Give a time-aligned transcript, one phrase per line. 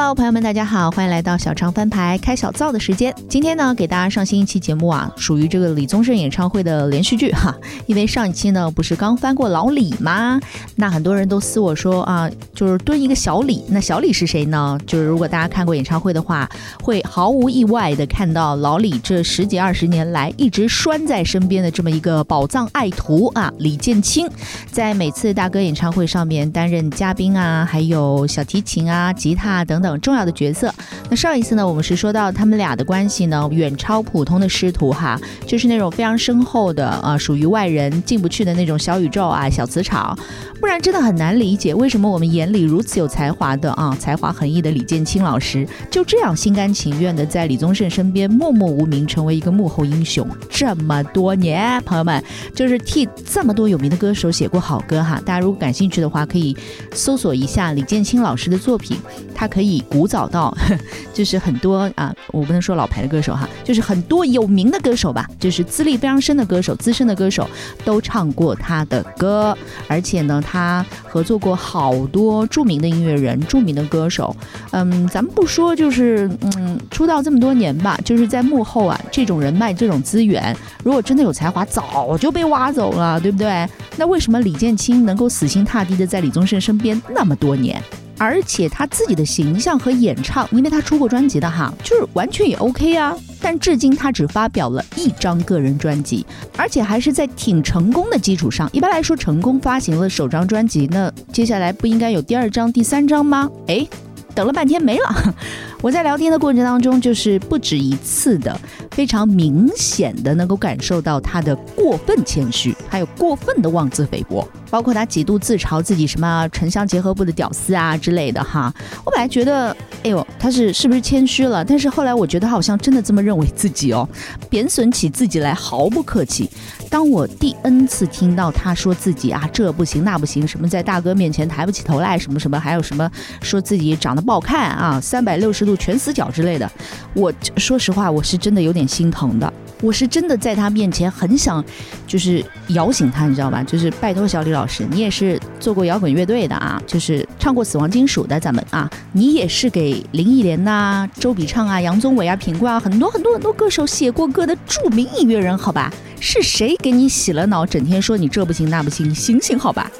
[0.00, 3.14] Hello，朋友们，大家好，欢迎来到小常翻牌开小灶的时间。
[3.28, 7.54] 今天呢，给大家上新一期节目啊，属于这个李宗盛演唱会的连续剧哈。
[7.84, 10.40] 因为上一期呢，不是刚翻过老李吗？
[10.74, 13.62] 那很多人都私我说啊，就是蹲一个小李。
[13.68, 14.78] 那小李是谁呢？
[14.86, 16.48] 就是如果大家看过演唱会的话，
[16.82, 24.26] 会毫无意外的看到老李这十几二十年来一直拴在身边的这么一个宝藏爱徒啊，李建清，
[24.72, 29.78] 在每次大哥演唱会上面担任嘉宾啊，还有小提琴啊、吉他等。
[29.82, 30.72] 等重要的角色。
[31.08, 40.16] 那上一次呢，我们是说到他们俩的关系呢，远超普通的师徒哈，就是那种非常深厚的啊，属于外人进不去的那种小宇宙啊，小磁场。
[40.60, 51.82] 不然真的很难理解，为什么我们眼里如此有才华的啊，才华横溢的李建清老师，就这样心甘情愿的在李宗盛身边默默无名，成为一个幕后英雄这么多年。
[51.84, 52.22] 朋友们，
[52.54, 55.20] 就是替这么多有名的歌手写过好歌哈。
[55.24, 56.54] 大家如果感兴趣的话，可以
[56.92, 58.98] 搜索一下李建清老师的作品，
[59.34, 59.79] 他可以。
[59.88, 60.54] 古早到，
[61.14, 67.48] 就是很多啊，我不能说老牌的歌手哈，就是很多有名的歌手吧，就是资历非常深的歌手、资深的歌手
[67.84, 69.56] 都唱过他的歌，
[69.88, 74.34] 而且呢，他合作过好多著名的音乐人、著名的歌手。
[74.72, 83.68] 嗯，咱们不说，就是嗯，出道这么多年吧，就是在幕后啊，这种人脉、这种资源，如果真的有才华，早就被挖走了，对不对？
[83.96, 87.82] 那为什么李建清能够死心塌地的在李宗盛身边那么多年？
[88.20, 93.16] 而且他自己的形象和演唱，因为他出过专辑的哈，就是完全也 OK 啊。
[93.40, 96.26] 但至今他只发表了一张个人专辑，
[96.58, 98.68] 而且还是在挺成功的基础上。
[98.74, 103.50] 一般来说，成功发行了首张专辑，那接下来不应该有第二张、第三张吗？
[103.68, 103.88] 哎，
[104.34, 105.34] 等了半天没了。
[105.82, 108.58] 我在聊天的过程当中，就是不止一次的，
[108.90, 114.46] 非常明显的能够感受到他的过分谦虚，还有过分的妄自菲薄。
[114.70, 118.72] 包括他几度自嘲自己什么城乡结合部的屌丝啊之类的哈，
[119.04, 121.64] 我本来觉得，哎呦，他是是不是谦虚了？
[121.64, 124.08] 但是后来我觉得好像真的这么认为自己哦，
[124.48, 126.48] 贬损起自己来毫不客气。
[126.90, 133.08] 当我第 N 次听到他说自己啊这不行那不行，什么在大哥面前抬不起头来，什么什么，还有什么
[133.40, 136.70] 说自己长得不好看啊，三百六十度全死角之类的，
[137.14, 139.50] 我说实话，我是真的有点心疼的。
[139.82, 141.64] 我是真的在他面前很想，
[142.06, 143.62] 就是摇醒他，你知道吧？
[143.62, 155.90] 就是拜托小李老师，你也是做过摇滚乐队的啊，就是唱过死亡金属的，咱们啊，你也是给林忆莲呐、周笔畅啊、杨宗纬啊、品冠啊，很多很多很多歌手写过歌的著名音乐人，好吧？
[156.22, 159.14] 是谁给你洗了脑，整天说你这不行那不行？
[159.14, 159.90] 醒醒好吧？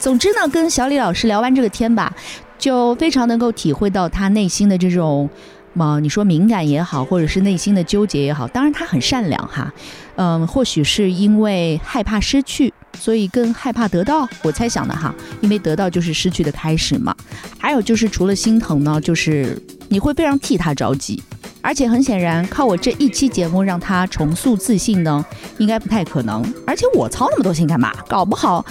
[0.00, 2.12] 总之呢，跟小李老师聊完这个天吧，
[2.58, 5.28] 就非常能够体会到他内心的这种。
[5.74, 9.72] 么你说敏感也好，或者是内心的纠结也好，当然他很善良哈，
[10.16, 17.16] 嗯，或许是因为害怕失去，所以更害怕得到，我猜想的哈，因为得到就是失去的开始嘛。
[17.58, 21.22] 还有就是除了心疼呢，就是你会非常替他着急，
[21.62, 25.24] 而且很显然，靠我这一期节目让他重塑自信呢，
[25.58, 26.44] 应该不太可能。
[26.66, 27.92] 而且我操那么多心干嘛？
[28.08, 28.64] 搞不好。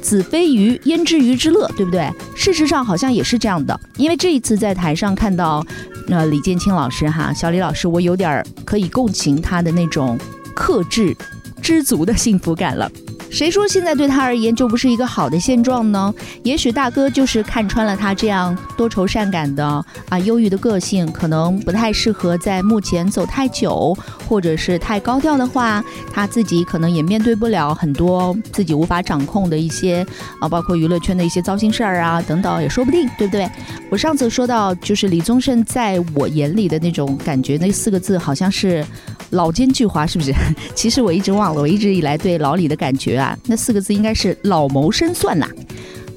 [0.00, 2.08] 子非鱼，焉知鱼之乐，对不对？
[2.36, 5.62] 事实上好像也是这样的，因为这一次在台上看到，
[6.08, 10.16] 呃，李建清老师哈，小李老师，我有点可以共情他的那种
[10.54, 11.14] 克制、
[11.60, 12.88] 知足的幸福感了。
[13.30, 16.12] 谁说现在对他而言就不是一个好的现状呢？
[16.42, 23.96] 也许大哥就是看穿了他这样多愁善感的啊忧郁的个性，可能不太适合在目前走太久，
[24.28, 30.04] 或者是太高调的话，他自己可能也面对不了很多自己无法掌控的一些
[30.40, 33.48] 啊，包括娱乐圈的一些糟心事儿啊等等，也说不定，对不对？
[33.90, 38.84] 我上次说到，就是李宗盛在我眼里的那种感觉，那四个字好像是。
[39.32, 40.34] 老奸巨猾是不是？
[40.74, 45.48] 其实我一直忘了，我一直以来对老李的感觉啊，那四个字应该是老谋深算呐。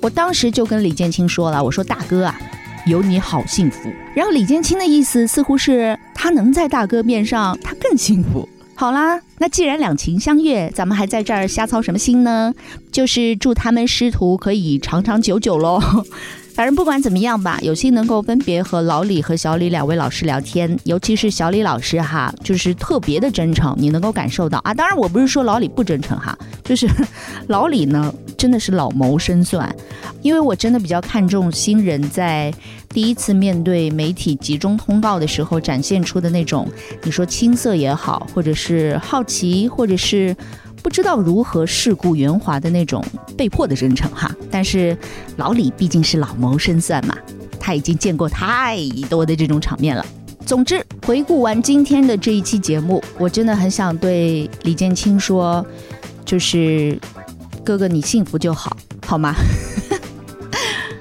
[0.01, 2.39] 我当时就跟李建清说了，我说大哥啊，
[2.85, 3.89] 有你好幸福。
[4.15, 8.47] 然后李建清的意思似乎是他能在大哥面上，他更幸福。
[8.73, 12.51] 好啦，那既然两情相悦，咱们还在这儿瞎操什么心呢？
[12.91, 15.79] 就是祝他们师徒可以长长久久喽。
[16.53, 24.73] 反正不管怎么样吧，有幸能够分别和老李和小李两位老师聊天，尤其是小李老师哈，就是特别的真诚，你能够感受到啊。
[24.73, 26.87] 当然我不是说老李不真诚哈，就是
[27.47, 29.73] 老李呢真的是老谋深算，
[30.21, 32.53] 因为我真的比较看重新人在
[32.89, 36.67] 第一次面对媒体集中通告的时候展现出的那种，
[37.03, 40.35] 你说青涩也好，或者是好奇，或者是。
[40.83, 43.03] 不知道如何世故圆滑的那种
[43.37, 44.97] 被迫的真诚哈，但是
[45.37, 47.15] 老李毕竟是老谋深算嘛，
[47.59, 48.77] 他已经见过太
[49.09, 50.05] 多的这种场面了。
[50.45, 55.65] 总之，回顾完今天的这一期节目，我真的很想对李建清说，
[56.25, 56.99] 就是
[57.63, 58.75] 哥哥你幸福就好，
[59.05, 59.33] 好吗？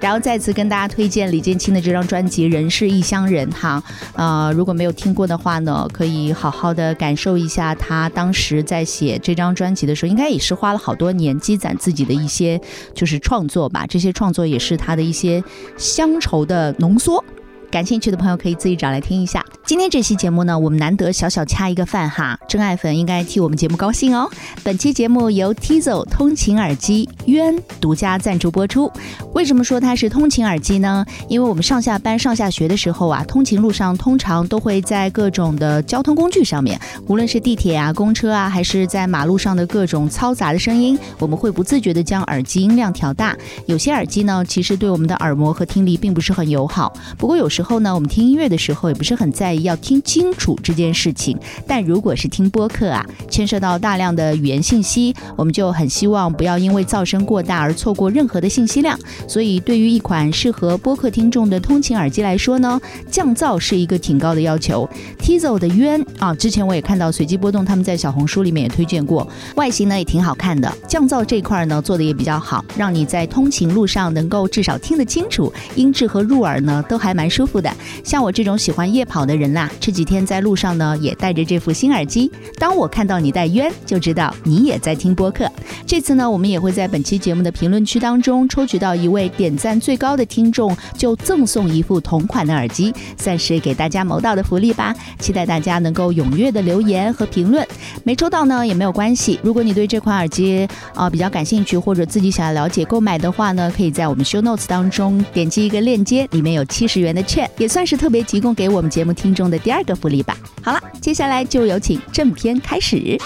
[0.00, 3.82] 然后再次跟大家推荐李建清的这张专辑《人是异乡人》哈，
[4.14, 12.60] 呃，如果没有听过的话呢，可以好好的感受一下他当时在写这张专辑的时候，应该也是花了好多年积攒自己的一些
[12.94, 15.42] 就是创作吧，这些创作也是他的一些
[15.76, 17.22] 乡愁的浓缩。
[17.70, 19.44] 感兴趣的朋友可以自己找来听一下。
[19.64, 24.28] 今天这期节目呢，我们难得小小掐一个饭哈，真爱粉应该替我们节目高兴哦。
[24.64, 28.90] 本期节目由 Tizo 通勤耳机渊独家赞助播出。
[29.32, 31.06] 为什么说它是通勤耳机呢？
[31.28, 43.36] 因为我们上下班、上下学的时候啊，通勤路上通常都会在各种的交通工具上面，无论是地铁啊、公车啊，还是在马路上的各种嘈杂的声音，我们会不自觉的将耳机音量调大。
[43.66, 46.92] 有些耳机呢，其实对我们的耳膜和听力并不是很友好。
[47.16, 51.38] 不过有时时候呢，我们听音乐的时候也不是很在意要听清楚这件事情。
[51.66, 58.98] 但如果是听播客啊，牵涉到大量的语言信息，我们就很希望不要因为噪声过大而错过任何的信息量。
[59.28, 62.80] 所以，对于一款适合播客听众的通勤耳机来说呢，
[63.10, 64.88] 降噪是一个挺高的要求。
[65.20, 70.74] Tizo 的渊啊，之前我也看到随机波动他们在小红书里面也推荐过，外形呢也挺好看的。
[70.88, 77.74] 降噪这一块呢做的也比较好，让你在通勤路上能够至少听得清楚，音质和入耳呢都还蛮舒的。
[78.04, 82.30] 像我这种喜欢夜跑的人啦，这几天在路上呢也带着这副新耳机。
[82.58, 85.50] 当我看到你戴渊，就知道你也在听播客。
[85.86, 94.94] 这次呢，我们也会在本期节目的评论区当中抽取到一位点赞最高的听众，就赠送一副同款的耳机，算是给大家谋到的福利吧。
[95.18, 97.66] 期待大家能够踊跃的留言和评论。
[98.04, 110.36] 没抽到呢也没有关系，如果你对这款耳机啊、比较感兴趣，或者自己想要了解购买的话呢，可以在我们 show notes 当中点击一个链接，里面有七十元的券，也算是特别提供给我们节目听众的第二个福利吧。
[110.62, 113.18] 好了，接下来就有请正片开始。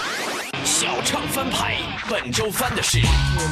[0.63, 1.75] 小唱翻牌，
[2.09, 2.97] 本周翻的是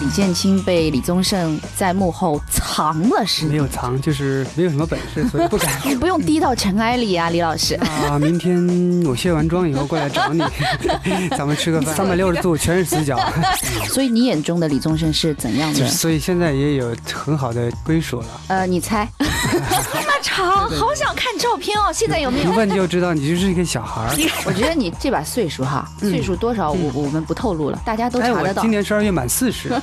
[0.01, 5.71] 李建清被李宗盛在幕后藏了是没有藏，就是没有什么本事，所以不敢。
[5.85, 7.75] 你不用低到尘埃里啊，李老师。
[7.75, 8.57] 啊，明天
[9.05, 10.43] 我卸完妆以后过来找你，
[11.37, 11.93] 咱们吃个饭。
[11.95, 13.19] 三百六十度全是死角，
[13.89, 15.87] 所以你眼中的李宗盛是怎样的？
[15.87, 18.25] 所以现在也有很好的归属了。
[18.47, 19.07] 呃，你猜？
[19.19, 20.11] 那么
[20.53, 21.91] 长，好想看照片哦。
[21.93, 22.53] 现在有没有一有？
[22.53, 24.09] 问就知道你就是一个小孩儿。
[24.45, 28.71] 我觉得你这把岁数哈，岁数多少我我们不透露了，大家都哎，查得到今。
[28.71, 29.69] 年十二月满四十。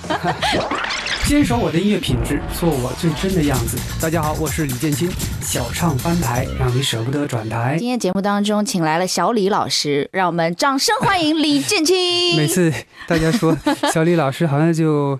[1.27, 3.79] 坚守我的音乐品质，做我最真的样子。
[4.01, 5.09] 大家好，我是李建清，
[5.41, 7.89] 小唱翻牌，让你舍不得转台今。
[7.89, 11.97] 天节目当中请来了小李老师，让我们掌声欢迎李建清。
[12.37, 12.73] 每次
[13.07, 13.57] 大家说
[13.93, 15.17] 小李老师，好像就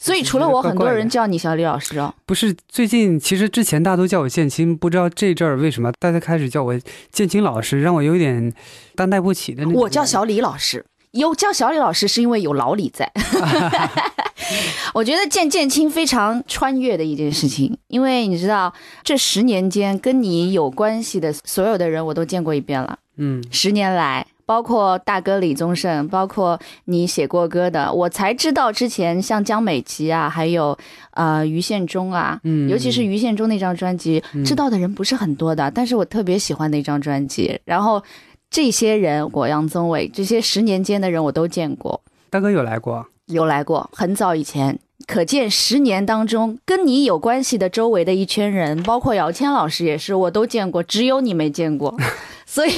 [0.00, 2.12] 所以除了我，很多人叫你小李老师哦。
[2.26, 6.78] 不是最近，其实之前大家都叫我建清，不知道这阵儿为什么大家开始叫我
[7.10, 8.52] 建清老师，让我有点
[8.94, 9.80] 担待不起的那种。
[9.80, 13.10] 我叫小李老师，有叫小李老师是因为有老李在。
[14.92, 18.72] 我觉得见建清非常穿越的一件事情，因为你知道，
[19.02, 22.98] 这十年间跟你有关系的所有的人，我都见过一遍了。
[23.16, 30.76] 嗯，十年来，包括大哥李宗盛，包括你写过歌的，我才知道之前像江美琪啊，还有
[31.12, 37.58] 呃于宪忠啊，嗯尤其是于宪忠那张专辑，知道的人不是很多的，但是我特别喜欢那张专辑。
[37.64, 38.02] 然后
[38.50, 44.78] 这些人，果杨宗纬这些十年间的人，我都见过，大哥有来过，有来过，很早以前。
[45.04, 51.92] 可见十年当中跟你有关系的周围的一圈人，包括姚谦老师也是，我都见过，只有你没见过，
[52.46, 52.72] 所以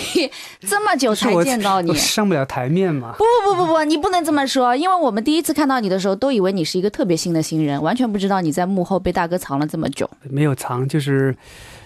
[0.61, 1.95] 这么久才见到你我。
[1.95, 3.15] 上不了台面嘛。
[3.19, 10.09] 不不不不不，你不能这么说，因为我们第一次看到你的时候，都以为你是一个特别新的新人，完全不知道你在幕后被大哥藏了这么久。
[10.23, 11.37] 没有藏，就是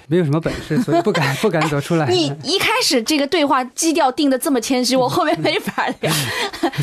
[0.09, 2.07] 没有什么本事，所以不敢不敢走出来。
[2.11, 6.12] 你一开始这个对话基调定的这么谦虚，我后面没法聊。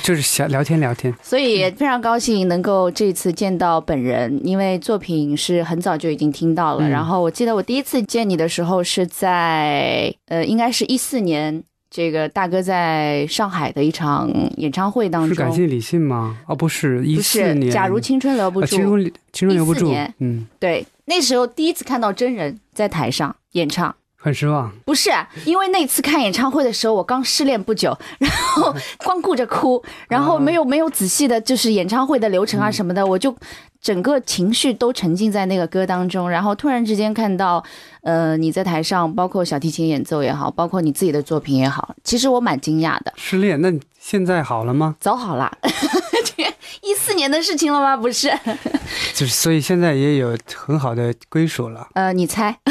[0.04, 1.14] 就是想聊天聊天。
[1.22, 6.88] 所以非常高兴能够这次见到本人，因为作品是很早就已经听到了。
[6.88, 11.64] 嗯然后我记得我第一次见你的时候是在呃，应该是一四年。
[11.92, 16.38] 这个大哥在上海的一场演唱会当中，是感谢李信吗？
[16.46, 17.72] 哦，不是，一，四年。
[17.72, 23.96] 假如青春留不啊住，青春青春留不14住年，嗯，对，那时候第一次看到真人在台上演唱。
[24.18, 24.72] 很失望。
[24.86, 25.12] 不是，
[25.46, 28.74] 因为那次看演唱会的时候，我刚失恋不久，然后
[29.06, 33.36] 光顾着哭，然后没有没有仔细的，就是演唱会的流程啊什么的，我就
[33.80, 37.64] 整个情绪都沉浸在那个歌当中，然后突然之间看到，
[38.02, 43.14] 呃，你在台上，包括小提琴演奏也好，包括你自己的作品也好，其实我蛮惊讶的。
[43.16, 44.96] 失恋，那你现在好了吗？
[45.00, 45.56] 早好啦，
[46.82, 47.96] 一四年的事情了吗？
[47.98, 48.30] 不是，
[49.14, 51.88] 就是所以现在也有很好的归属了。
[51.94, 52.58] 呃，你猜。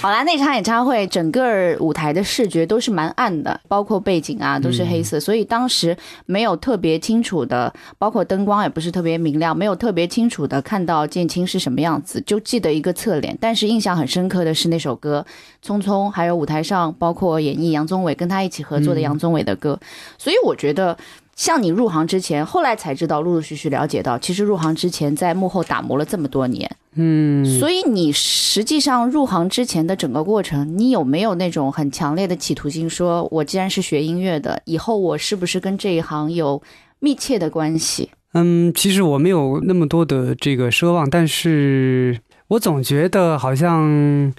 [0.00, 13.36] 好啦，那场演唱会整个舞台的视觉都是蛮暗的，包括背景啊都是黑色，所以当时没有特别清楚的，包括灯光也不是特别明亮，没有特别清楚的看到建青是什么样子，就记得一个侧脸。
[13.38, 15.24] 但是印象很深刻的是那首歌
[15.66, 19.78] 《匆匆》，还有舞台上包括演绎杨宗纬跟他一起合作的杨宗纬的歌，
[20.18, 20.96] 所以我觉得。
[21.40, 26.70] 像你入行之前，后来才知道，陆陆续续了解到，其实入行之前在幕后打磨了这么多年。
[26.96, 32.90] 嗯，所以你实际上入行之前的整个过程，你有没有那种很强烈的企图心？
[32.90, 36.60] 说我既然是学音乐的，以后我是不是跟这一行有
[36.98, 38.10] 密切的关系？
[38.34, 44.30] 嗯，其实我没有那么多的这个奢望，但是我总觉得好像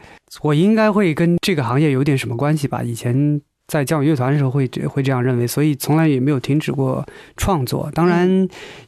[0.43, 2.83] 我应该会跟这个行业有点什么关系吧。
[2.83, 3.41] 以前。
[3.67, 7.05] 在交响乐团的时候会会这样认为，所以从来也没有停止过
[7.37, 7.89] 创作。
[7.93, 8.27] 当然，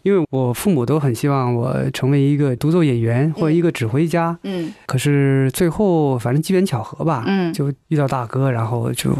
[0.01, 4.37] 因为我父母都很希望我成为一个独奏演员或者一个指挥家。
[4.43, 9.15] 嗯，可是最后反正机缘巧合吧，嗯，就遇到大哥，然后就。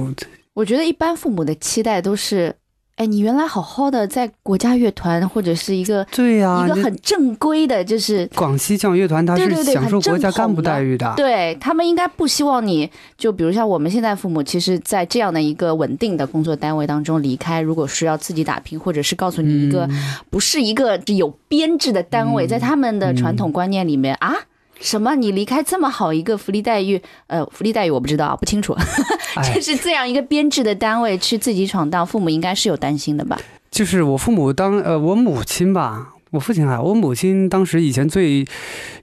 [0.54, 2.56] 我觉得一般父母的期待都是。
[2.96, 11.12] 哎，你原来好好的在国家乐团或者是一个对呀，一个很正规的，就是广西交响乐团，他是享受国家干部待遇的。
[11.18, 19.90] 对他们应该不希望你就比如像我们现在父母，其实，在这样的一个稳定的工作单位当中离开，如果是要自己打拼，或者是告诉你一个
[20.30, 24.36] 不是一个有编制的单位，在他们的传统观念里面啊。
[24.84, 25.16] 什么？
[25.16, 27.02] 你离开这么好一个福利待遇？
[27.28, 28.76] 呃，福利待遇我不知道，不清楚。
[29.56, 33.40] 就是这样一个编制的单位去自己闯荡，父母应该是有担心的吧？
[33.72, 38.46] 就是我父母当呃，我母亲吧，我父亲还，我母亲当时以前最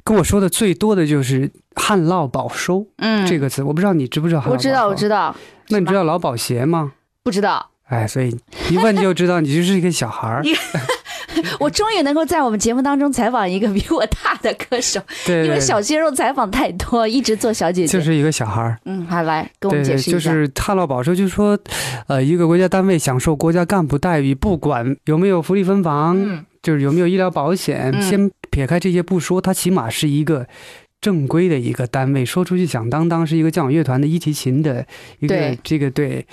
[0.04, 4.44] 跟我说的最多的就是“旱涝保收”嗯这个词，我不知道你知不知道？
[4.46, 5.34] 我知道，我知道。
[5.70, 6.92] 那你知道劳保鞋吗？
[7.24, 7.70] 不知道。
[7.90, 8.34] 哎，所以
[8.70, 10.42] 一问就知道你就是一个小孩儿。
[11.60, 18.76] 我终于能够在我们节目当中采访一个比我大的歌手， 对，因为小鲜肉采访太多，一直做小姐姐，就是一个小孩儿。
[18.84, 20.12] 嗯，好，来跟我们解释一下。
[20.12, 21.56] 就是旱涝保收，就是说，
[22.08, 30.44] 呃，一个国家单位享受国家干部待遇，不管有没有福利分房，就是有没有医疗保险，先撇开这些不说，它起码是一个
[31.00, 34.84] 正规的一个单位，说出去响当当是一个交响乐团的一提琴的
[35.20, 36.26] 一个这个对。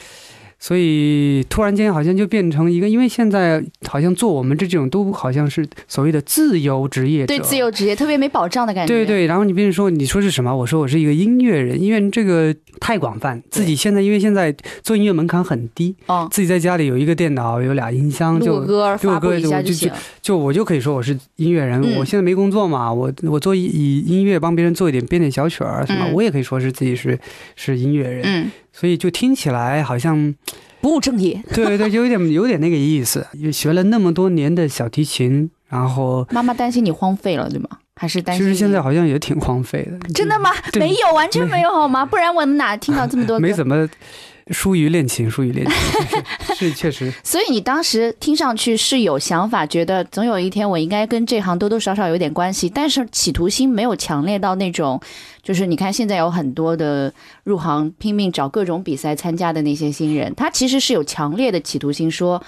[0.60, 8.94] 所以突然间好像就变成一个，因为现在好像做我们这种都好像是所谓的自由职业者，对自由职业特别没保障的感觉。
[8.94, 10.56] 对对，然后你比如说你说是什么？
[10.56, 13.42] 我说我是一个音乐人，因为这个太广泛。
[13.52, 19.92] 自己现在因为现在做音乐门槛很低，哦，自己在家里有一个电脑，有俩音箱，就录歌发布一下就行。
[20.22, 21.82] 就我就可以说我是音乐人。
[21.98, 27.18] 我现在没工作嘛，我我做以音乐帮别人做一点编点小曲儿什么，我也可以说是自己是
[27.56, 28.22] 是音乐人。
[28.26, 28.52] 嗯。
[28.80, 30.36] 所以就听起来好像
[30.82, 33.26] 不务正业，对对，有点 有点那个意思。
[33.52, 37.68] 学了那么多年的小提琴，然后妈妈担心你荒废了，对吗？
[37.96, 38.46] 还是担心？
[38.46, 39.98] 其实现在好像也挺荒废的。
[40.14, 40.52] 真的吗？
[40.76, 42.06] 没有，完全没有好吗？
[42.06, 43.40] 不然我们哪听到这么多？
[43.42, 43.90] 没怎么。
[44.52, 47.12] 疏于恋情，疏于恋情， 是确实。
[47.24, 55.00] 所以你当时听上去是有想法，觉得总有一天我应该跟这行多多少少有点关系，但是企图心没有强烈到那种，
[55.44, 57.14] 就是你看现在有很多的
[57.44, 62.42] 入行拼命找各种比赛参加的那些新人，他其实是有强烈的企图心，说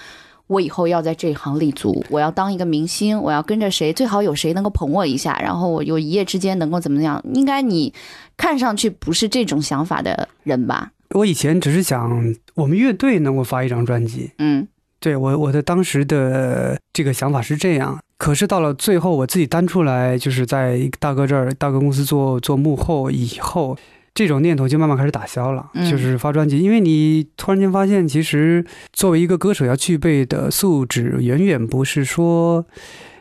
[0.46, 7.22] 我以后要在这一行立足，我要当一个明星，我要跟着谁，最好有谁能够捧我一下，然后我有一夜之间能够怎么样？
[7.34, 7.92] 应该你
[8.36, 10.90] 看上去不是这种想法的人吧？
[11.14, 14.68] 我以前只是想我们乐队能够发一张专辑，嗯，
[15.00, 17.98] 对我我的当时的这个想法是这样。
[18.16, 23.76] 可是到了最后，我自己单出来，就是在大哥这儿，大哥公司做做幕后以后，
[24.14, 25.70] 这种念头就慢慢开始打消了。
[25.90, 32.64] 就是发专辑，因为你突然间发现，其实作为一个歌手要具备的素质，远远不是说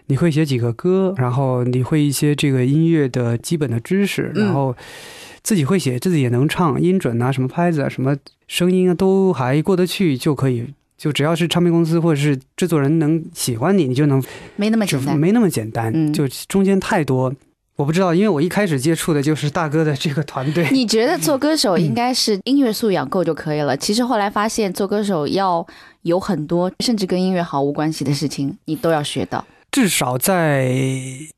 [0.08, 4.76] 你会写几个歌，然后你会一些这个音乐的基本的知识，然后。
[5.50, 8.16] 自己会写，自己也能唱，音准啊，什么拍子啊，什么
[8.48, 10.64] 声音啊，都还过得去，就可以。
[10.96, 14.24] 就只要是唱片公司或者是制作人能喜欢你，你就能
[14.58, 16.14] 没那么简单，没那么简单。
[16.14, 17.34] 就中间太多，
[17.78, 20.70] 我不知道，因为我一开始接触的就是大哥的这个团队。
[20.70, 23.76] 你觉得做歌手应该是音乐素养够就可以了？
[23.76, 25.66] 其实后来发现，做歌手要
[26.04, 29.44] 有很多甚至跟音乐毫无关系的事情，你都要学到。
[29.72, 30.72] 至少在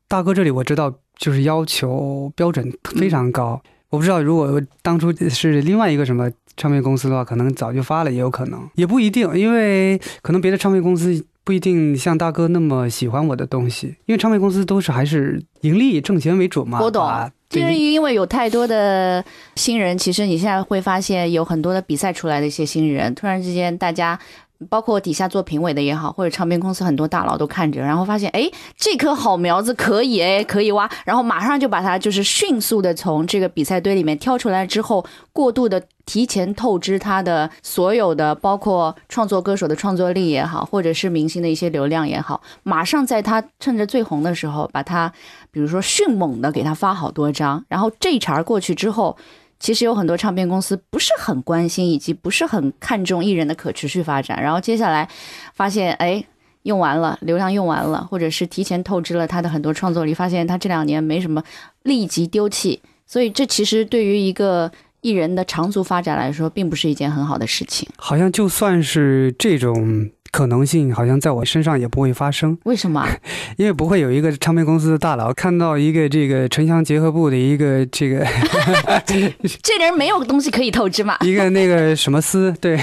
[0.06, 3.62] 大哥这里，我知道就是要求标准非常高。
[3.92, 16.80] 我不知道，如果当初是另外一个什么唱片公司的话，可能早就发了，也有可能，也不一定，因为可能别的唱片公司不一定像大哥那么喜欢我的东西，因为唱片公司都是还是盈利挣钱为主嘛。
[16.80, 17.06] 我懂，
[17.50, 19.22] 就是因为有太多的
[19.56, 24.18] 新人，其实你现在会发现有很多的比赛出来的一些新人，突然之间大家。
[24.66, 45.12] 包括底下做评委的也好，或者唱片公司很多大佬都看着，然后发现，哎，这颗好苗子可以，哎，可以挖，然后马上就把它就是迅速的从这个比赛堆里面挑出来之后，过度的提前透支他的所有的，包括创作歌手的创作力也好，或者是明星的一些流量也好，马上在他趁着最红的时候，把他
[45.50, 49.16] 比如说迅猛的给他发好多张，然后这一茬过去之后。
[49.62, 54.42] 其实有很多唱片公司不是很关心，以及不是很看重艺人的可持续发展。
[54.42, 55.08] 然后接下来
[55.54, 56.24] 发现，哎，
[56.64, 61.40] 用完了流量用完了，或者是提前透支了他的很多创作力，发现他这两年没什么，
[61.84, 62.82] 立即丢弃。
[63.06, 64.68] 所以这其实对于一个
[65.02, 67.86] 艺人的长足发展来说，并不是一件很好的事情。
[67.98, 70.10] 好像就算是这种。
[70.32, 73.06] 可能性好像在我身上也不会发生，为什么？
[73.58, 78.26] 因为不会有一个唱片公司的大佬看到一个这个城乡结合部的一个这个
[79.62, 81.18] 这人没有东西可以透支嘛？
[81.20, 82.50] 一个那个什么司？
[82.62, 82.80] 对，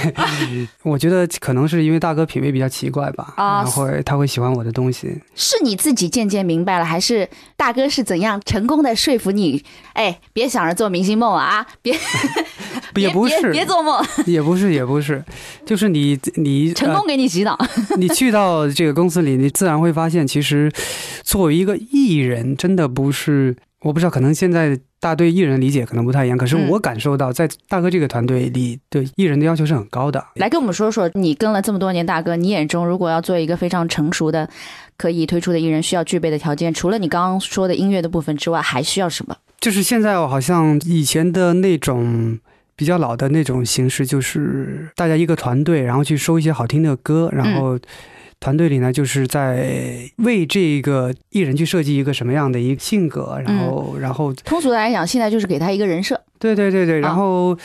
[0.83, 5.19] 我觉得可能是因为大哥品味比较奇怪吧，然后他会喜欢我的东西。
[5.33, 9.65] 是你自己渐渐明白了，还是大哥是怎样成功的说服你？
[9.93, 11.65] 哎，别想着做明星梦了啊！
[11.81, 11.97] 别，
[12.95, 15.23] 也不是，别做梦，也不是，也不是，
[15.65, 17.57] 就是你你成功给你洗脑。
[17.97, 20.69] 你去到这个公司里，你自然会发现，其实
[21.23, 26.37] 作为一个艺人，真的不是我不知道，可能现在大对艺人理解可能不太一样。
[26.37, 30.25] 可是我感受到，在大哥这个团队里，对艺人的要求是很高的。
[30.35, 34.49] 来跟我们说说，你跟了这么多年大哥，你眼中如果要做一个非常成熟的
[34.99, 39.35] 可以推出的艺人，需要具备的条件，除了你刚刚说的音乐的部分之外，还需要什么？
[39.59, 42.37] 就是现在我好像以前的那种。
[42.79, 47.77] 比较老的那种形式，就是大家一个团队，然后去收一些好听的歌，然后
[48.39, 56.17] 团队里呢，就是在为这个艺人去设计一个什么样的一个性格，然后，然后通俗的来讲，现在就是给他一个人设。
[56.39, 57.57] 对对对对，然后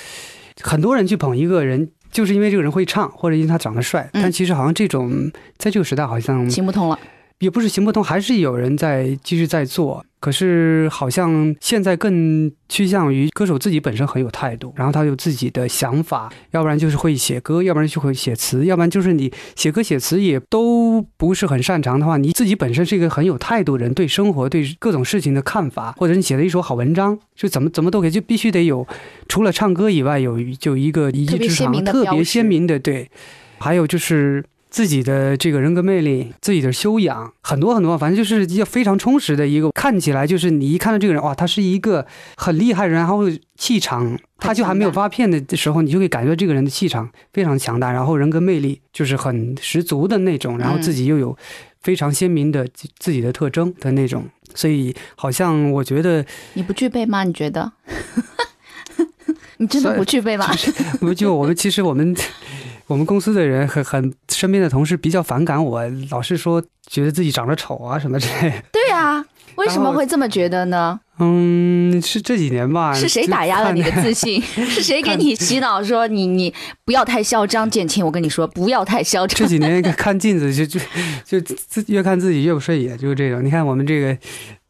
[0.63, 6.99] 很多人去捧一个人，就是因为这个人会唱，或者因为他长得帅，但其实好像这种在这个时代好像行不通了。
[7.45, 10.05] 也不是行不通，还是有人在继续在做。
[10.19, 28.87] 可是好像现在更趋向于歌手自己本身很有态度，然后他有自己的想法，要不然就是会写歌，要不然就会写词，要不然就是你写歌写词也都不是很擅长的话，你自己本身是一个很有态度的人，对生活对各种事情的看法，或者你写了一首好文章，就怎么怎么都可以，就必须得有
[29.29, 33.11] 除了唱歌以外，有就一个一技之长，特别鲜明的对，
[33.59, 34.43] 还有就是。
[34.75, 39.71] 自己的这个人格魅力，自己的修养，很多很多，反正就是一个非常充实的一个。
[39.71, 42.05] 看起来就是你一看到这个人，哇，他是一个
[42.37, 43.23] 很厉害人，然后
[43.57, 51.39] 气场，他就还没有发片的时候，你就会感觉这个人的气场非常强大，然后人格魅力就是很十足的那种，然后自己又有
[51.81, 52.67] 非常鲜明的
[52.99, 54.25] 自己的特征的那种，
[54.57, 57.23] 所以好像我觉得你不具备吗？
[57.23, 57.75] 你觉得？
[59.59, 60.49] 你真的不具备吗？
[61.01, 62.15] 不就我们其实我们。
[62.87, 68.53] 我们公司的人很很身边的同事比较反感我，老是说觉得自己长得丑啊什么之类。
[68.71, 71.01] 对啊，为什么会这么觉得呢？
[71.19, 72.93] 嗯，是这几年吧。
[72.93, 74.39] 是谁打压了你的自信？
[74.43, 76.53] 是谁给你洗脑说你你
[76.85, 77.69] 不要太嚣张？
[77.71, 79.35] 建青，我跟你说不要太嚣张。
[79.39, 80.79] 这几年看镜子就就
[81.41, 83.43] 就自越看自己越不顺眼，就是这种。
[83.43, 84.19] 你看我们这个。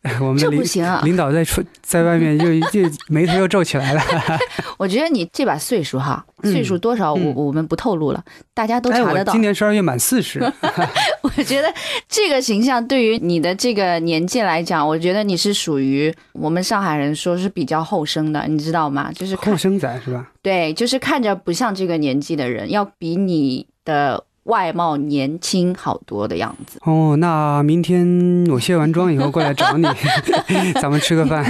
[0.20, 0.62] 我们的领
[1.02, 4.02] 领导在出在外面又又眉头又皱起来了。
[4.76, 9.32] 我觉得你这把岁数哈，岁数多少我我们不透露了，大家都查得到。
[9.32, 10.40] 今年十二月满四十。
[11.22, 11.72] 我觉得
[12.06, 19.10] 这个形象对于你的这个年纪来讲，我觉得你是属于我们上海人说是比较后生的，你知道吗？
[19.14, 20.30] 就是后生仔是吧？
[20.42, 24.22] 对，就是看着不像这个年纪的人，要比你的。
[24.44, 29.86] 外貌年轻好多的样子哦，那明天我卸完妆以后过来找你，
[30.80, 31.44] 咱们吃个饭。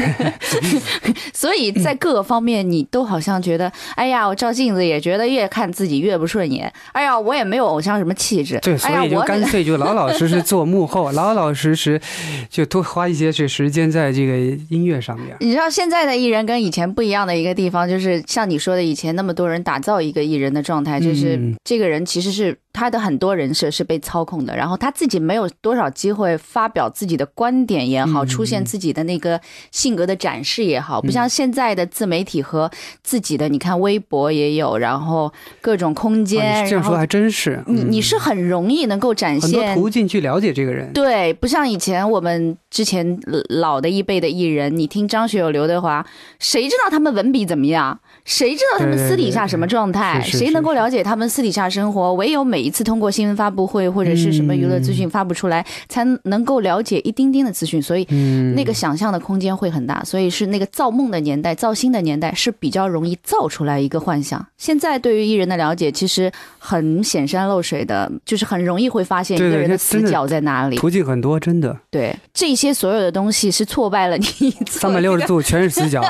[1.35, 6.73] 所以在各个方面，你都好像觉得，哎呀，我照镜子也觉得越看自己越不顺眼。
[6.93, 8.59] 哎呀，我也没有偶像什么气质。
[8.63, 12.01] 对，所以就干脆就老老实实做幕后， 老老实实
[12.49, 14.39] 就多花一些这时间在这个
[14.71, 15.37] 音乐上面。
[15.41, 22.57] 你知道现在的艺人跟以前不一样的一个地方，就是像你说的，以前那么多人打造一个艺人的状态，就是这个人其实是。
[22.75, 32.69] 他的很多人设是被操控的，然后他自己没有多少机会发表自己的观点也好，出现自己的那个性格的展示也好，不像现在的自媒体和
[33.05, 36.69] 自己的，你看微博也有，然后各种空间。
[36.69, 40.93] 这样说还真是，你你是很容易能够展现很多途径去了解这个人。
[40.93, 43.19] 对，不像以前我们之前
[43.51, 46.05] 老的一辈的艺人，你听张学友、刘德华，
[46.41, 48.01] 谁知道他们文笔怎么样？
[48.25, 50.21] 谁知道他们私底下什么状态？
[50.25, 52.15] 谁能够了解他们私底下生活？
[52.15, 64.45] 唯有每一次通过新闻发布会或者是什么娱乐资讯发布出来，才能够了解一丁丁的资讯，所以嗯，那个想象的空间会很大，所以是那个造梦的年代、造星的年代是比较容易造出来一个幻想。
[64.57, 70.77] 现在对于艺人的了解其实很显山露水的，就是很容易会发现一个人的死角在哪里。
[70.77, 74.25] 途径很多，真的，对，这些所有的东西是挫败了你
[74.67, 76.03] 三百六十度全是死角。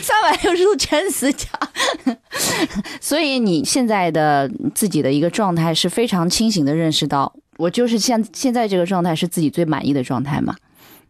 [0.00, 1.46] 三百六十度全是 死角。
[3.00, 10.54] 所以你现在的自己的一个状态是非常清醒的认识到，我就是现现在这个状态是自己最满意的状态嘛？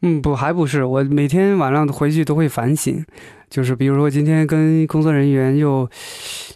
[0.03, 0.85] 嗯，不，还不是。
[0.85, 3.05] 我每天晚上回去都会反省，
[3.51, 5.89] 就是比如说今天跟工作人员又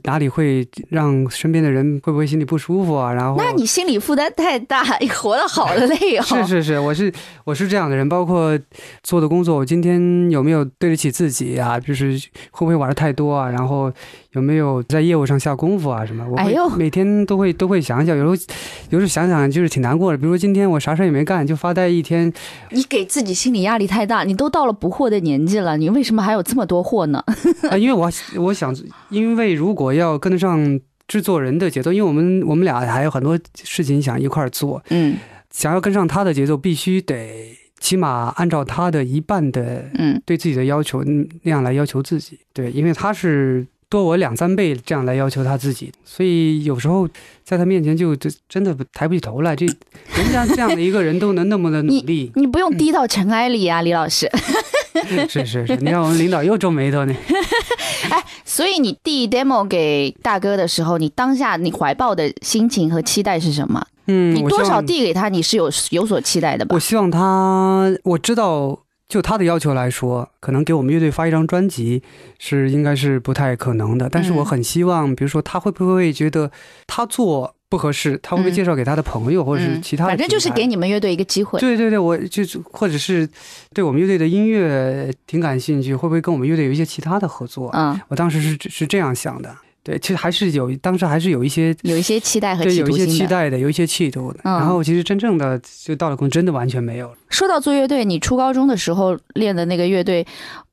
[0.04, 3.12] 哪里会让身边的人会不会心里不舒服啊？
[3.12, 6.22] 然后那你心理负担太大，你活得好累哦。
[6.26, 7.12] 是是是，我是
[7.44, 8.58] 我是这样的人，包括
[9.02, 11.78] 做的工作，我今天有没有对得起自己啊？
[11.78, 12.18] 就是
[12.50, 13.48] 会不会玩的太多啊？
[13.48, 13.92] 然后
[14.32, 16.04] 有没有在业务上下功夫啊？
[16.04, 16.26] 什么？
[16.28, 18.54] 我会哎呦每天都会都会想想，有时候
[18.90, 20.18] 有时候想想就是挺难过的。
[20.18, 22.32] 比如说今天我啥事儿也没干，就发呆一天，
[22.70, 27.22] 你给自己心理压力太大，你都到了不惑的年纪了，你为什么还有这么多货呢？
[27.70, 28.74] 啊，因为我我想，
[29.10, 35.16] 因为如果要跟得上制作人的节奏，因为我们我们俩还有很多事情想一块儿做，嗯
[35.50, 42.38] 想要跟上他的节奏，必须得起码按照他的一半的嗯，对自己的要求嗯那样来要求自己。
[42.54, 47.06] 对，因为他是多我两三倍这样来要求他自己，所以有时候
[47.44, 49.54] 在他面前就就真的抬不起头来。
[49.54, 49.66] 这
[50.16, 54.30] 人家这样的一个人都能那么的努力，你不用低到尘埃里啊，李老师。
[55.28, 57.14] 是是是，你看我们领导又皱眉头呢。
[58.10, 63.82] 哎所以你递 demo 给大哥的时候，你当下你怀抱的心情和期待是什么？
[64.08, 66.80] 嗯，你多少递给他，你是有有所期待的吧我？
[66.80, 68.80] 希望他，我知道，
[69.12, 72.02] 就他的要求来说，可能给我们乐队发一张专辑
[72.38, 74.08] 是应该是不太可能的。
[74.08, 76.50] 但是我嗯很希望，比如说他会不会觉得
[76.86, 80.66] 他做不合适，他会不会嗯介绍给他的朋友或者是嗯其他的、反正就是给。
[80.66, 81.60] 你们乐队一个机会。
[81.60, 83.28] 对对对，我就是或者是
[83.74, 87.68] 对我们乐队的音乐挺感兴趣，会不会跟我们乐队有一些其他的合作？
[87.74, 89.54] 嗯，我当时是是这样想的。
[89.84, 93.06] 对，其实还是有，当时还是有一些有一些期待和对有一些。
[93.06, 94.38] 期待的，有一些企图的。
[94.44, 97.16] 嗯然后其实真正的就到了公真的完全没有了。
[97.28, 100.24] 说到做乐队，你初高中的时候练的那个乐队，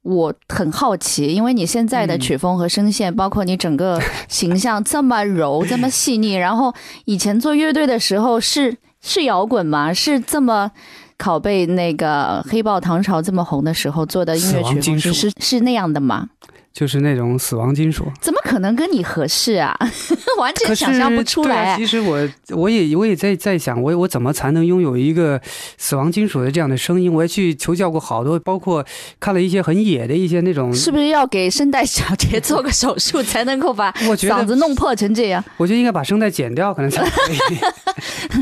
[0.03, 6.73] 我很好奇，因为你现在的嗯曲风和声线，包括你整个 形象这么柔、这么细腻，然后
[7.05, 9.91] 以前做乐队的时候是是摇滚吗？
[9.93, 10.71] 是这么。
[11.17, 16.29] 拷贝那个黑豹唐朝这么红的时候做的音乐曲风是是那样的吗？
[16.73, 18.05] 就是那种死亡金属。
[18.21, 19.75] 怎么可能跟你合适啊？
[20.39, 21.75] 完全想象不出来。
[21.77, 25.39] 其实我我也我也在在想，我我怎么才能拥有一个
[25.77, 27.13] 死亡金属的这样的声音？
[27.13, 28.85] 我也去求教过好多，包括
[29.19, 30.73] 看了一些很野的一些那种。
[30.73, 35.43] 是不是要给声带小结做个手术才能够把 我觉得，嗓子弄破成这样？
[35.57, 37.57] 我觉得应该把声带剪掉，可能才可以。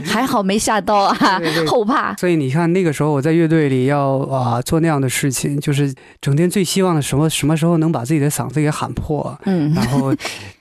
[0.06, 2.16] 还好没下刀啊对对，对后怕。
[2.16, 10.14] 所以你看，那个时候我在乐队里要啊做那样的事情，就是整天最希望的什么什么时候能把自己的嗓子给喊破，嗯，然后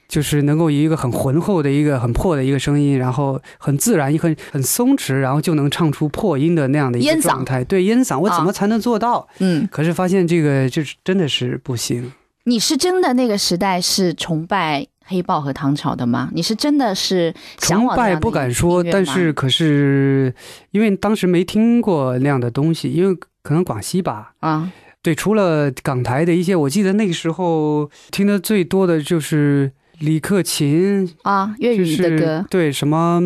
[0.09, 7.64] 就是能够以一个很浑厚的一个很破的一个声音，然后很自然、很很松弛，然后就能唱出破音的那样的一个状态。
[7.64, 9.27] 对烟嗓，我怎么啊才能做到？
[9.38, 12.12] 嗯，可是发现这个就是真的是不行。
[12.45, 16.31] 你是真的那个时代是崇拜黑豹和唐朝的吗？
[16.33, 20.33] 你是真的是向崇拜不敢说，但是可是
[20.71, 24.33] 因为当时没听过那样的东西，因为可能广西吧。
[24.38, 24.71] 啊，
[25.07, 33.23] 对，除了港台的一些，我记得那个时候听的最多的就是李克勤，啊，粤语就是的歌，对什么，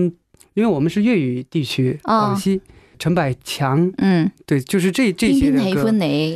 [0.52, 2.60] 因为我们是粤语地区，啊广西
[2.98, 5.90] 陈百强，嗯，对，就是这这些的歌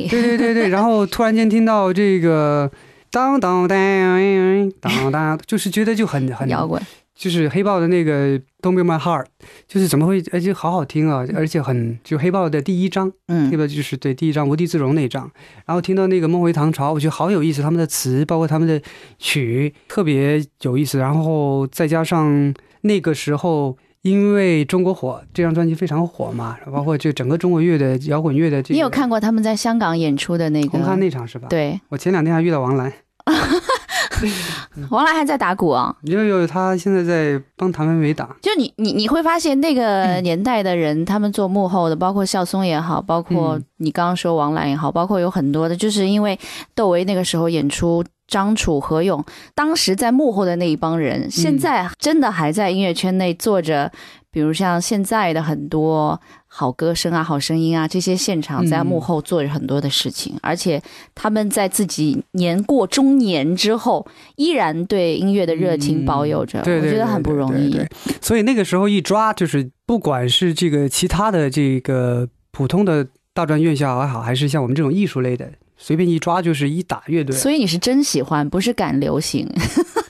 [0.09, 2.71] 对对对对，然后突然间听到这个
[3.13, 6.81] 当当当当当，就是觉得就很很摇滚，
[7.15, 9.23] 就是黑豹的那个《Don't Break My Heart》，
[9.67, 15.31] 就是怎么会，而且好好听啊，而且很就黑豹的第一章，嗯黑豹就是对第一章无地自容那一章，
[15.65, 18.81] 然后听到那个《梦回唐朝》，我觉得好有意思，他们的词包括他们的
[19.17, 23.77] 曲特别有意思，然后再加上那个时候。
[24.05, 30.95] 因为中国火这张专辑非常火嘛，包括就整个中国乐的摇滚乐的这个，你有看过他们在香港演出的那红磡个？
[30.97, 32.93] 那场是吧？，对，我前两天还遇到王兰，
[34.91, 35.95] 王兰还在打鼓啊。
[36.03, 46.37] 有有，他现在在帮谭维维打，就你你你会发现那个嗯年代的人，他们做幕后的，包括孝松也好，包括嗯你刚刚说王兰也好，包括有很多的，就是因为
[46.73, 48.03] 窦唯那个时候演出。
[48.27, 49.23] 张楚、何勇，
[49.53, 53.91] 当时在幕后的那一帮人，现在真的还在音乐圈内做着
[54.35, 60.81] 比如像现在的很多好歌声啊、好声音啊，这些现场在幕后做着很多的事情，而且
[61.15, 67.79] 他们在自己年过中年之后，依然对音乐的热情保有着，对对我觉得很不容易。
[68.19, 77.33] 所以那个时候一抓，就是不管是这个其他的这个普通的大专院校也好，还是像我们这种艺术类的，随便一抓就是一打乐队。
[77.33, 79.49] 所以你是真喜欢，不是赶流行。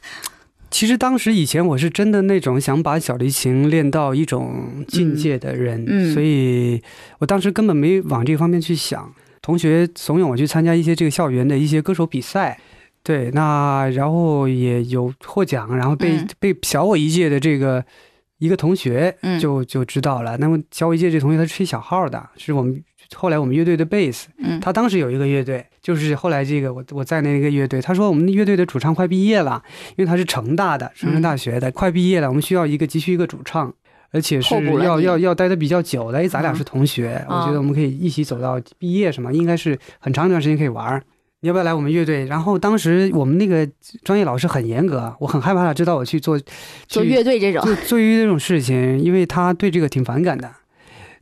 [0.75, 6.81] 其实当时以前我是真的那种想把小提琴练到一种境界的人，嗯嗯所以
[7.19, 9.09] 我当时根本没往这方面去想。
[9.41, 12.59] 同学怂恿我去参加一些这个校园的一些歌手比赛，
[13.03, 17.81] 对，那然后也有获奖，然后被、嗯被小我一届的这个
[18.39, 20.35] 一个同学嗯就就知道了。
[20.39, 29.61] 那么小我一届这同学他是吹小号的，是我们后来我们乐队的贝斯，嗯，他当时有一个乐队，就是后来这个我我在那个乐队，他说我们乐队的主唱快毕业了，
[29.95, 33.73] 因为他是成大的，成城大学的，快毕业了，我们需要一个急需一个主唱，
[34.11, 41.03] 而且是要要要待的比较久的，因为咱俩嗯是同学，嗯我觉得我们可以一起走到毕业什么，应该是很长一段时间可以玩儿。
[41.41, 42.25] 你要不要来我们乐队？
[42.25, 43.69] 然后当时我们那个
[44.03, 46.39] 专业老师很严格，我很害怕他知道我去做
[46.87, 50.49] 做乐队这种，做做乐队这种事情，因为他对这个挺反感的。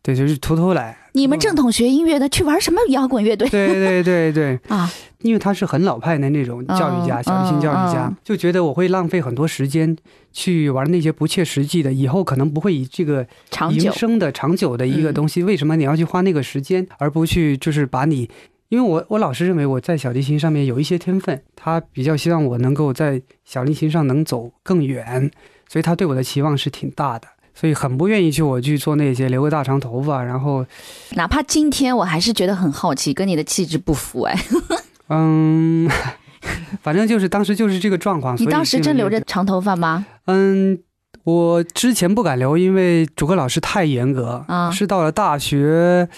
[0.04, 0.96] 对，就是偷偷来。
[1.14, 4.92] 你们正统学音乐的去玩什么摇滚乐队对对对对， 啊？
[5.22, 9.96] 因为他是很老派的那种教育家，嗯小提琴教育家，嗯就觉得我会浪费很多时间
[10.34, 18.30] 去玩那些不切实际的，以后可能不会以这个长生的长久的一个嗯东西，为什么你要去花那个时间，而不去就是把你？
[18.70, 25.30] 因为我我老是认为我在小提琴上面有一些天分，他比较希望我能够在小提琴上能走更远，
[25.70, 27.28] 所以他对我的期望是挺大的。
[27.56, 30.66] 所以很不愿意去我去做那些留个大长头发，然后
[31.12, 34.36] 哪怕今天我还是觉得很好奇，跟你的气质不符哎。
[35.10, 35.88] 嗯，
[36.82, 38.36] 反正就是当时就是这个状况。
[38.40, 40.06] 你当时真留着长头发吗？
[40.26, 40.80] 嗯，
[41.24, 44.44] 我之前不敢留，因为主课老师太严格。
[44.48, 46.10] 啊是到了大学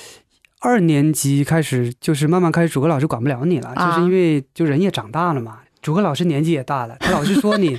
[0.61, 7.77] 二年级开始，就是慢慢开始，主课老师管不了你了，啊就是因为就人也长大了嘛，主课老师年纪也大了，他老是说你。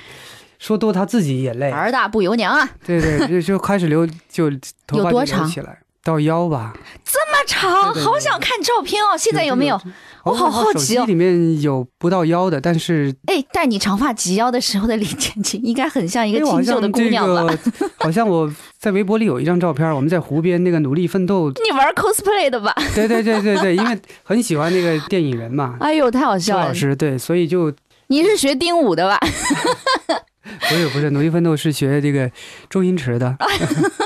[0.59, 4.51] 说多他自己也累，儿大不由娘啊，对对，就就开始留，就
[4.87, 6.73] 头发就留有多长起来到腰吧。
[7.05, 9.16] 这么长，对对对好想看照片哦。
[9.19, 9.81] 现在有没有？？
[10.25, 17.45] 我好好奇哦手机里面有不到腰的，但是哎，戴你长发及腰的时候的李建琴，应该很像一个清秀的姑娘吧？
[17.45, 21.51] 个，好像我在微博里有一张照片，我们在湖边那个努力奋斗。
[21.51, 22.75] 你玩 cosplay 的吧？
[22.95, 26.66] 对对对对对，因为很喜欢那个电影人嘛， 哎呦，太好笑了！
[26.66, 27.73] 老师对，所以就
[28.09, 29.21] 你是学丁武的吧？
[30.69, 32.31] 不是不是努力奋斗是学这个
[32.71, 33.37] 周星驰的，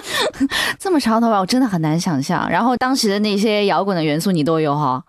[0.79, 2.49] 这么长头发，我真的很难想象。
[2.51, 5.03] 然后当时的那些摇滚的元素你都有哈，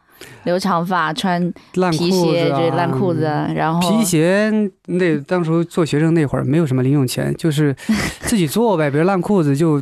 [0.43, 3.23] 留长发，穿烂皮裤子、啊、鞋就是烂裤子，
[3.55, 4.51] 然后皮鞋
[4.87, 7.75] 那当时做学生那会儿没有什么零用钱，就是
[8.21, 9.81] 自己做呗，比如烂裤子就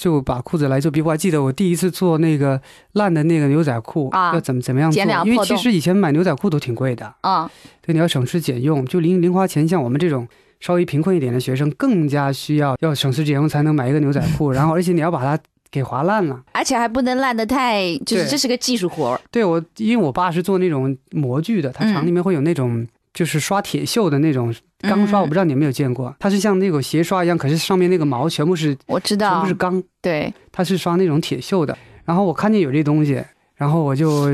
[0.00, 0.90] 就把裤子来做。
[0.90, 2.60] 比如我还记得我第一次做那个
[2.92, 7.50] 烂的那个牛仔裤、啊要怎么怎么样做因为其实以前买牛仔裤都挺贵的，啊，
[7.82, 10.26] 对，你要省吃俭用，就零零花钱，像我们这种。
[10.60, 16.40] 稍微贫困一点的学生更加需要要省吃俭用才能买一个牛仔裤， 然后而且你要把它给划烂了。
[16.52, 19.20] 而且还不能烂的太，就是这是个技术活儿。
[19.30, 21.92] 对我，因为我爸是做那种模具的，他嗯。
[21.92, 29.30] 厂里面会有那种就是刷铁锈的那种钢刷，嗯我不知道你有没有见过，它是像那个鞋刷一样，可是上面那个毛全部是我知道。
[29.30, 31.76] 全部是，钢，对，它是刷那种铁锈的。
[32.04, 33.22] 然后我看见有这东西，
[33.54, 34.28] 然后我就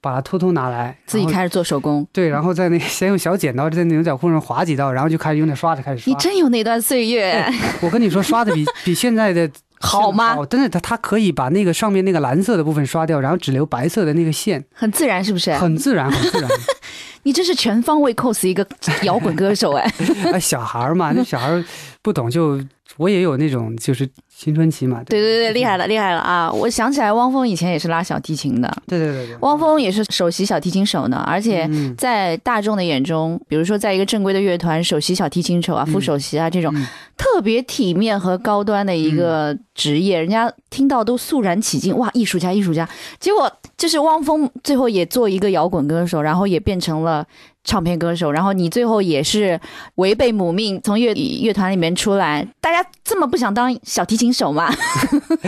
[0.00, 2.06] 把它偷偷拿来，自己开始做手工。
[2.12, 6.12] 对，然后在那先用小剪刀在那牛角裤上划几道，然后就开始用那刷子开始刷。
[6.12, 7.44] 你真有那段岁月，
[7.80, 10.34] 我跟你说，刷的比 比现在的好吗？
[10.34, 15.52] 好，真的，它它可以把那个上面那个蓝色的部分刷掉，然后只留白色的那个线，很自然，是不是？
[15.54, 16.50] 很自然，很自然。
[17.24, 18.66] 你这是全方位 cos 一个
[19.02, 19.92] 摇滚歌手哎。
[20.32, 21.62] 哎，小孩嘛，那小孩
[22.00, 22.58] 不懂就，
[22.96, 25.02] 我也有那种就是青春期嘛。
[25.04, 26.50] 对对对，厉害了厉害了啊！
[26.50, 29.36] 我想起来，汪峰以前也是拉小提琴的，对对对对。
[29.40, 31.66] 汪峰也是首席小提琴手呢，而且。
[31.70, 42.88] 嗯在大众的眼中，比如说在一个正规的乐团，首席小提琴手啊、副首席啊这种嗯特别体面和高端的一个职业，人家听到都肃然起敬，哇，艺术家，艺术家。
[43.18, 47.26] 结果就是汪峰最后也做一个摇滚歌手，然后也变成了
[47.64, 49.58] 唱片歌手，然后你最后也是
[49.94, 54.70] 违背母命从乐乐团里面出来，大家这么不想当小提琴手吗？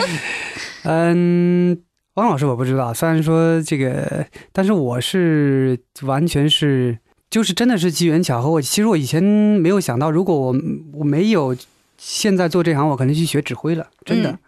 [0.85, 1.77] 嗯，
[2.15, 6.97] 汪老师我不知道，虽然说这个，但是我是完全是
[7.29, 8.49] 就是真的是机缘巧合。
[8.49, 10.55] 我其实我以前没有想到，如果我
[10.95, 11.55] 我没有
[11.99, 14.31] 现在做这行，我可能去学指挥了，真的。
[14.31, 14.39] 嗯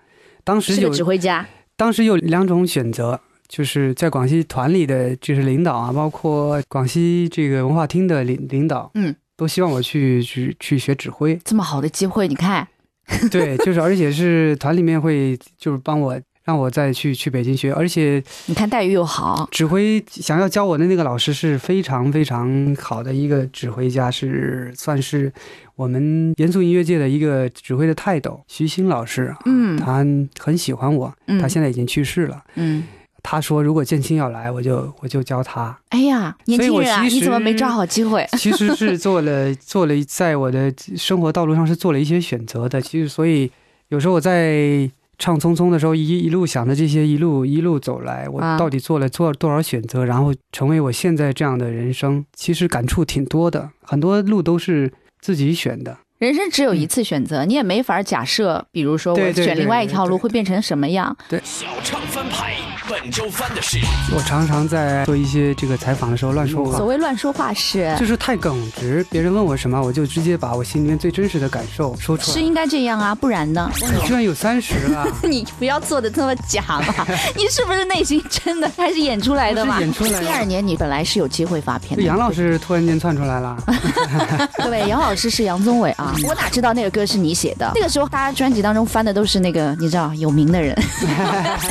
[0.45, 3.21] 当时有指挥家，当时有两种选择，
[3.53, 11.39] 就是在广西团里的就是领导啊，包括广西这个文化厅的领领导，嗯，都希望我去去去学指挥。
[11.45, 12.67] 这么好的机会，你看，
[13.31, 25.31] 对，就是而且是团里面会就是帮我让我再去去北京学，而且你看待遇又好，指挥想要教我的那个老师是非常非常好的一个指挥家，是算是
[25.77, 29.77] 我们严肃音乐界的一个指挥的泰斗，徐新老师啊，嗯。
[29.77, 29.99] 他
[30.43, 31.39] 很喜欢我，嗯。
[31.39, 32.43] 他现在已经去世了。
[32.55, 32.83] 嗯，
[33.23, 35.79] 他说如果建青要来，我就我就教他。
[35.91, 38.27] 哎呀，年轻人你怎么没抓好机会？
[38.37, 42.81] 其实是做了做了，在我的生活道路上是做了一些选择的。
[42.81, 43.51] 其实，所以
[43.89, 53.71] 有时候我在唱《匆匆》的时候，一一路想着这些，一路一路走来，我啊到底做了做多少选择，然后成为我现在这样的人生，其实感触挺多的。
[53.83, 55.97] 很多路都是自己选的。
[56.19, 61.17] 人生只有一次选择，你也没法假设，比如说我选另外一条路会变成什么样。
[61.29, 62.55] 对小唱翻牌，
[62.93, 63.79] 本周翻的是
[64.15, 66.85] 我常常在做一些这个采访的时候乱说话所。
[66.85, 72.35] 谓乱说话是就是太耿直，别人问我什么，我就直接把我心里面最真实的感受说出来。
[72.35, 73.71] 是应该这样啊，不然呢？
[73.81, 77.07] 你居然有三十了， 你不要做的这么假嘛！
[77.35, 79.81] 你是不是内心真的还是演出来的嘛？
[79.81, 82.03] 演出来的第二年你本来是有机会发片的。
[82.03, 83.57] 杨老师突然间窜出来了。
[84.63, 87.73] 各位，杨老师是杨宗纬啊，我哪知道那个歌是你写的？
[87.75, 90.79] 那个时候大家专辑当中翻的都是那个你知道有名的人，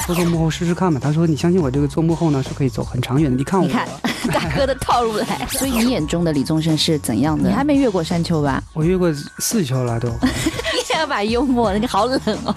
[0.08, 1.00] 说做幕后试试看吧。
[1.00, 3.38] 他说：“你相信我，这个做幕后呢是可以走很长远的。
[3.38, 3.88] 你看我，你看
[4.34, 5.26] 大哥的套路来。
[5.50, 7.50] 所以你眼中的李宗盛是怎样的？
[7.50, 8.64] 你还没越过山丘吧？
[8.74, 10.10] 我越过四丘了都。
[10.10, 12.54] 你要把幽默，你好冷哦。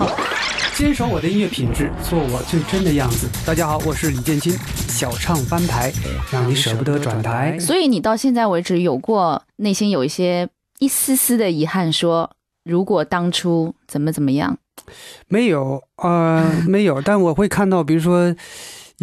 [0.77, 3.29] 坚守我的音乐品质，做我最真的样子。
[3.47, 4.53] 大家好，我是李建清，
[4.89, 5.93] 小唱翻牌，
[6.33, 7.57] 让你舍不得转台。
[7.61, 10.49] 所以你到现在为止有过内心有一些
[10.81, 12.29] 一丝丝的遗憾，说
[12.65, 14.59] 如果当初怎么怎么样？
[15.29, 17.01] 没有，呃， 没有。
[17.01, 18.35] 但我会看到，比如说，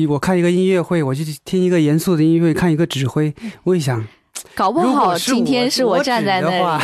[0.10, 4.06] 我看一个音乐会，我去听一个严肃的音乐会，看一个指挥，我会想，
[4.56, 6.84] 搞不好今天是我站在那里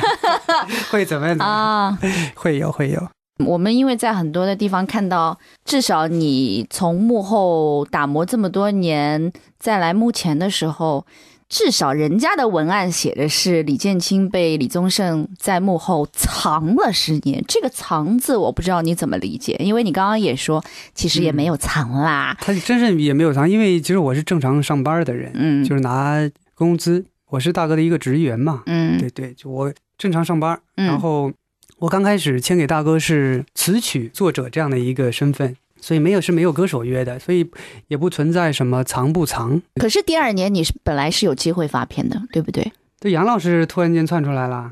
[0.90, 1.38] 会怎么样？
[1.38, 1.98] 啊。
[2.34, 3.08] 会有，会有。
[3.44, 11.04] 我们因为在很多的地方看到，至少你从幕后打磨这么多年，再来幕前的时候，
[11.48, 17.44] 至少人家的文案写的是李建清被李宗盛在幕后藏了十年。
[17.46, 22.36] 这个“藏”字，我不知道你怎么理解，因为你刚刚也说，其实也没有藏啦。
[22.40, 28.64] 他真是也没有藏，因为其实我是正常上班的人，嗯，就是拿工资，我是大哥的一个职员嘛。
[28.66, 31.32] 嗯对对，就我正常上班，嗯然后
[31.78, 37.48] 我刚开始签给大哥是词曲作者这样的一个身份，所以没有是没有歌手约的，所以
[37.88, 39.60] 也不存在什么藏不藏。
[39.80, 42.72] 可是第二年你是本来是有机会发片的，对不对？
[42.98, 44.70] 对，杨老师突然间窜出来了，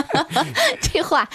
[0.80, 1.28] 这话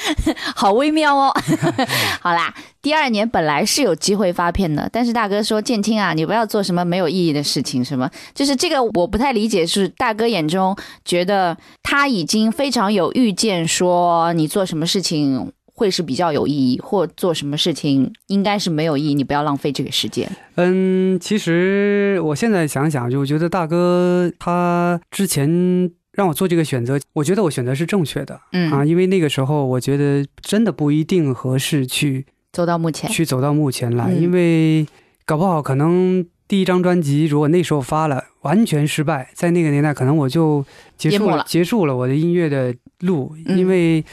[0.55, 1.31] 好微妙哦。
[2.19, 10.75] 好啦，第二年本来是有机会发片的，但是大哥说建青啊，你不要做什么没有意义的事情，什么就是这个我不太理解，是大哥眼中
[11.05, 15.51] 觉得他已经非常有预见，说你做什么事情。
[15.79, 20.29] 会是比较有意义，或做什么事情应该是没有意义，你不要浪费这个时间。
[20.55, 28.41] 嗯，其实我现在想想，就我觉得大哥他之前让我做这个选择，我觉得我选择是正确的。
[28.51, 28.69] 嗯。
[28.73, 34.21] 啊，因为那个时候我觉得真的不一定合适去走到目前，去走到目前来，嗯。
[34.21, 34.85] 因为
[35.25, 40.65] 搞不好可能第一张专辑如果那时候发了完全失败，在那个年代可能我就
[40.97, 41.45] 结束了。
[41.47, 43.57] 结束了我的音乐的路，嗯。
[43.57, 44.03] 因为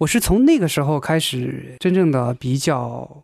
[0.00, 3.22] 我是从那个时候开始真正的比较，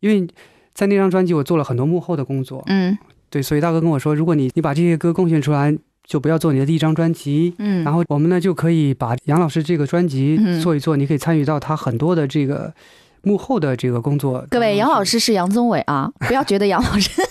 [0.00, 0.28] 因为
[0.74, 2.96] 在那张专辑我做了很多幕后的工作，嗯
[3.30, 7.54] 对，所以大哥跟我说，如果你你把这些歌贡献出来，就不要做你的第一张专辑。
[7.58, 12.74] 嗯，然后我们呢就可以把杨老师这个专辑嗯做一做，你可以参与到他很多的这个
[13.22, 14.46] 幕后的这个工作。
[14.50, 17.22] 各位，杨老，师是杨宗纬啊，不要觉得杨老师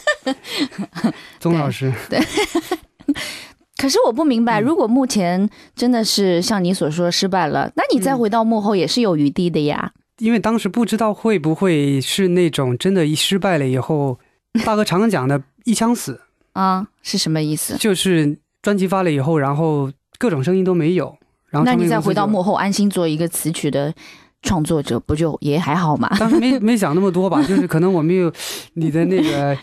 [1.40, 1.94] 宗老师，
[3.80, 9.94] 可是我不明白，嗯如果目前真的是像你所说失败了，那你再回到幕后也是有余地的呀。
[10.18, 14.20] 因为当时不知道会不会是那种真的，一失败了以后，
[14.66, 16.20] 大哥常常讲的一枪死，
[16.52, 17.78] 啊，是什么意思？
[17.78, 23.94] 就是专辑发了以后，然后各种声音都没有，然后那你再回到幕后安心做一个词曲的
[24.42, 26.10] 创作者，不就也还好吗？
[26.20, 28.32] 当时没没想那么多吧，就是可能我没有
[28.76, 29.56] 你的那个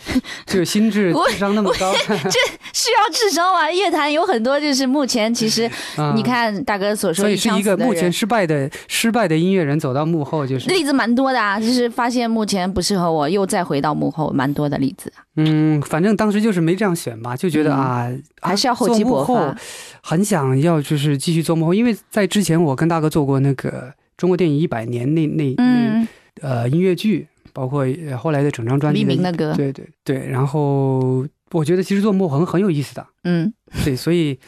[0.47, 1.93] 就是心智智商那么高。
[2.07, 2.39] 这
[2.73, 3.71] 需要智商吗？
[3.71, 15.13] 乐坛有很多就是目前其实 啊你看大哥所说所以是一个目前失败的失败的音乐人走到幕后，就是例子蛮多的啊，就是发现目前不适合我，又再回到幕后，蛮多的例子。
[15.37, 18.11] 嗯，反正当时就是没这样选吧，就觉得嗯啊，
[18.41, 19.55] 啊还是要厚积薄发做幕后，
[20.03, 26.09] 很想要就是继续做幕后，因为在之前我跟大哥做过那个中国电影一百年那那那嗯，
[26.41, 33.53] 呃音乐剧，包括呃后来的整张专辑黎明的歌，对对对，然后我觉得其实做幕后很很有意思的，嗯
[33.85, 34.39] 对，所以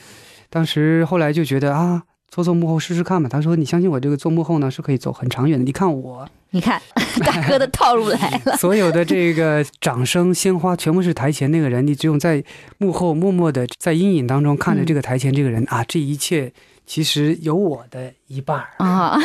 [0.50, 3.28] 当时后来就觉得啊，做做幕后试试看吧。
[3.28, 5.64] 他说你相信我，这个做幕后呢是可以走很长远的。
[5.64, 6.80] 你看我你看
[7.24, 12.42] 大哥的套路来了， 所有的这个掌声、鲜花，全部是台前那个人，你只有在
[12.78, 16.50] 幕后默默的在阴影当中看着这个台前这个人、啊，这一切
[16.88, 18.66] 其实有我的一半儿。
[18.78, 19.18] 啊，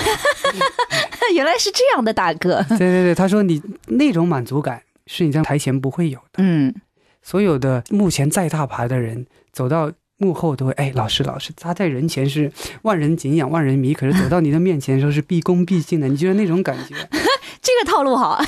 [1.33, 2.61] 原来是这样的，大哥。
[2.67, 6.43] 对对对，他说你那种满足感是你在台前不会有的。
[6.43, 6.75] 嗯，
[7.21, 12.51] 所有的目前再大牌的人走到幕后都会，哎，老师老师，他在人前是
[12.81, 16.93] 万人敬仰、万人迷，可是走到你的面前的时候是毕恭毕敬的，你觉得那种感觉？
[17.63, 18.43] 这个套路好。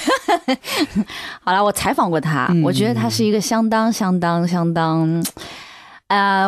[1.40, 5.26] 好了，我采访过他，嗯我觉得他是一个相当相当相当，
[6.08, 6.46] 呃，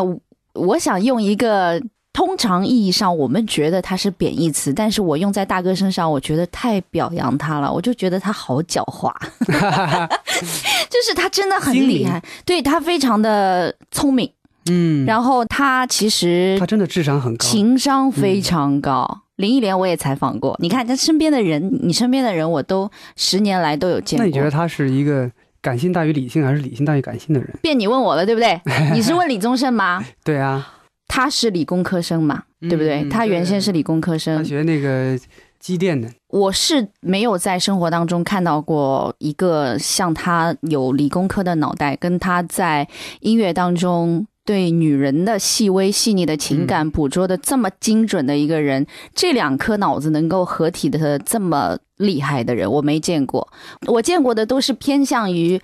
[0.51, 1.82] 我想用一个。
[2.18, 7.72] 通常意义上，我们觉得他是贬义词，但是我用在大哥身上，我觉得太表扬他了。
[7.72, 9.13] 我就觉得他好狡猾，
[9.45, 14.28] 就是他真的很厉害，对他非常的聪明，
[14.68, 17.45] 嗯，然后他其实他真的智商很高。
[17.45, 19.22] 情商非常高。
[19.36, 24.24] 林忆莲我也采访过，你看他身边的人，你身边的人我都十年来都有见过。
[24.24, 25.30] 那你觉得他是一个
[25.61, 27.47] 感性大于理性，还是理性大于感性的人？
[27.61, 28.59] 变你问我了，对不对？
[28.91, 30.03] 你是问李宗盛吗？
[30.24, 30.68] 对啊，
[31.08, 33.03] 他是理工科生嘛，对不对？
[33.03, 34.45] 嗯他原先是理工科他生。
[34.45, 35.18] 学那个
[35.60, 42.88] 机电的，我是没有在生活当中看到过一个像他有理工科的脑袋，跟他在
[43.22, 48.86] 音乐当中对女人的细微细腻的情嗯感捕捉的这么精准的一个人，
[49.16, 53.47] 这两颗脑子能够合体的这么厉害的人，我没见过。
[53.88, 55.60] 我见过的都是偏向于。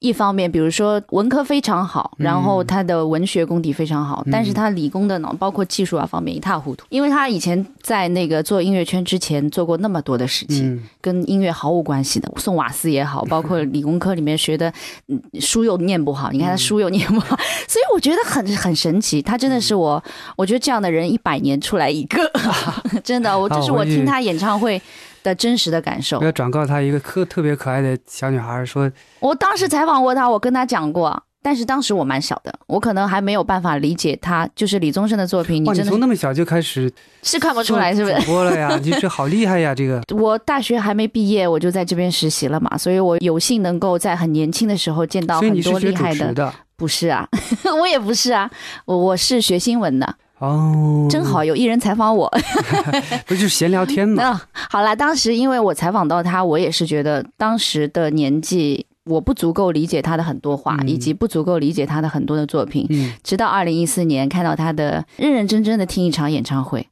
[0.00, 6.84] 一方面，比如说文科非常好，嗯然后他的文学功底非常好，嗯但是他理工的脑，包括技术啊方面一塌糊涂。
[6.88, 14.72] 因为他以前在那个做音乐圈之前做过那么多的事情，嗯，跟音乐毫无关系的，送瓦斯也好，包括理工科里面学的，
[15.08, 17.36] 嗯书又念不好，你看他书又念不好，
[17.66, 19.20] 所以我觉得很很神奇。
[19.20, 20.02] 他真的是我，
[20.36, 22.22] 我觉得这样的人一百年出来一个，
[23.02, 24.80] 真的，我这是我听他演唱会
[25.22, 26.24] 的真实的感受我。
[26.24, 28.90] 要转告她一个特特别可爱的小女孩，说
[29.20, 31.22] 我当时采访过她，我跟她讲过。
[31.40, 36.92] 但是当时我蛮小的，我可能还没有办法理解她，就是李宗盛的作品，你真的从那么小就开始
[37.22, 38.76] 是看不出来，是不是播了呀？
[38.82, 39.72] 你这好厉害呀！
[39.72, 47.26] 这个我大学还没毕业，我就在这边实习了嘛，所以我有幸能够在很年轻的时候见到很多厉害的不是啊，
[47.80, 48.50] 我也不是啊，
[48.84, 52.32] 我我是学新闻的，哦，真好，有艺人采访我。
[53.26, 54.22] 不就是闲聊天吗？
[54.22, 58.86] 那、 好啦，当时因为我采访到他，我也是觉得当时的年纪。
[59.08, 62.86] 我不足够理解他的很多话，嗯以及不足够理解他的很多的作品。
[62.90, 66.86] 嗯，直到二零一四年看到他的认认真真的听一场演唱会，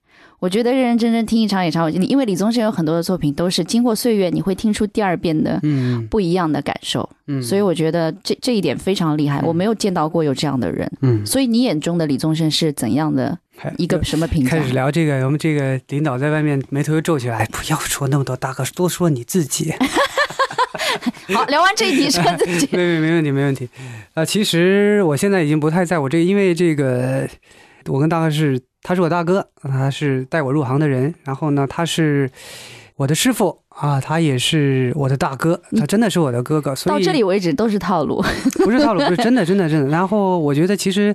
[0.46, 7.10] 我觉得认认真真听一场演唱会，因为李宗盛有很多的作品都是经过岁月，你会听出第二遍的嗯不一样的感受。
[7.26, 10.88] 嗯，所以我觉得这这一点非常厉害，嗯我没有见到过有这样的人。
[11.02, 13.36] 嗯，所以你眼中的李宗盛是怎样的
[13.76, 14.62] 一个什么评价开？
[14.62, 19.74] 始聊这个，我们这个领导在外面眉头又皱起来，哎不要说那么多，大哥多说你自己。
[21.34, 23.68] 好，聊完这一题说自己没没 没问题没问题。
[24.14, 27.28] 呃，其实我现在已经不太在乎这个，因为这个
[27.86, 32.30] 我跟大哥是，他是我大哥，他是带我入行的人，然后呢，他是
[32.94, 38.22] 我的师傅啊，他也是我的大哥，他真的是我的哥哥，所以到这里为止都是套路。
[38.64, 39.88] 不是套路，不是真的真的真的。
[39.88, 41.12] 然后我觉得其实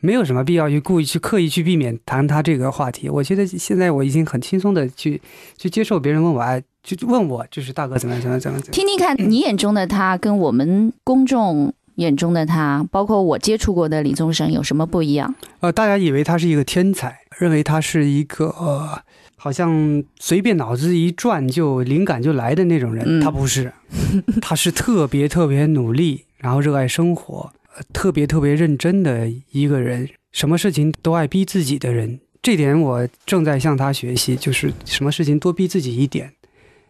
[0.00, 3.08] 没有什么必要去故意去刻意去避免谈他这个话题。
[3.08, 5.22] 我觉得现在我已经很轻松的去
[5.56, 8.66] 去接受别人问我，哎，就问我就是大哥怎么样怎么样怎么样。
[8.72, 15.34] 听听看你眼中的他跟我们公众眼中的他，包括我接触过的李宗盛有什么不一样？
[15.60, 19.00] 呃，大家以为他是一个天才，认为他是一个、呃、
[19.36, 23.72] 好像随便脑子一转就灵感就来的那种人，嗯他不是，
[24.42, 32.20] 他是特别特别努力，然后热爱生活，呃特别特别认真的一个人，什么事情都爱逼自己的人。
[32.42, 36.30] 这点我正在向他学习，就是什么事情多逼自己一点。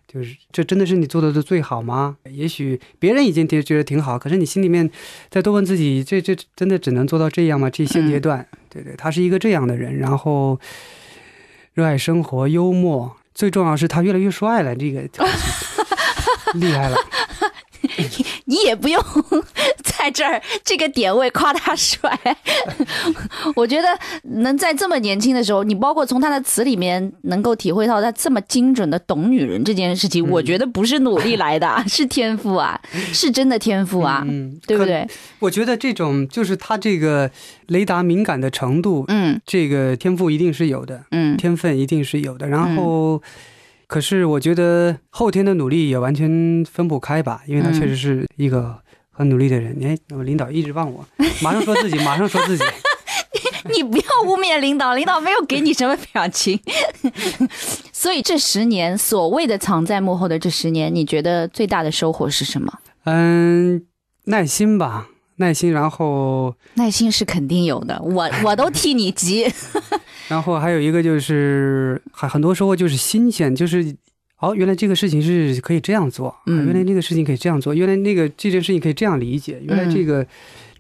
[0.06, 2.16] 就是这真的是你做的最好吗？
[2.30, 4.88] 也许别人已经觉觉得挺好，可是你心里面
[5.30, 7.68] 再多问自己，这这真的只能做到这样吗？
[7.68, 10.60] 这现阶段，对对，他是一个这样的人，然后
[11.72, 15.02] 热爱生活、幽默，最重要是他越来越帅了，这个
[16.54, 16.96] 厉害了。
[18.46, 19.02] 你也不用
[19.82, 22.18] 在这儿这个点位夸他帅。
[23.56, 23.88] 我觉得
[24.22, 32.80] 能在这么年轻的时候，你包括从他的词里面能够体会到他这么精准的懂女人这件事情，嗯我觉得不是努力来的啊，是天赋啊，
[33.12, 35.06] 是真的天赋啊，嗯，对不对？
[35.38, 37.30] 我觉得这种就是他这个
[37.68, 42.48] 雷达敏感的程度，嗯这个天赋一定是有的，嗯天分一定是有的。
[42.48, 43.22] 然后，
[43.86, 48.76] 可是我觉得后天的努力也完全分不开吧，因为他嗯确实是一个
[49.10, 49.76] 很努力的人。
[49.84, 51.06] 哎，那么领导一直忘我，
[51.42, 52.64] 马上说自己，马上说自己。
[53.74, 56.60] 你不要污蔑领导，领导没有给你什么表情。
[57.92, 62.78] 所以这十年，所谓的藏在幕后的这十年，你觉得最大的收获是什么？
[63.04, 63.86] 嗯，
[64.24, 69.46] 耐心吧，耐心，然后耐心是肯定有的，我 我都替你急。
[70.28, 73.94] 然后还有一个就是，很很多时候就是新鲜，就是
[74.38, 80.26] 哦，原来这个事情是可以这样做，嗯原来那个事情可以这样做，原来那个这件事情可以这样理解，原来这个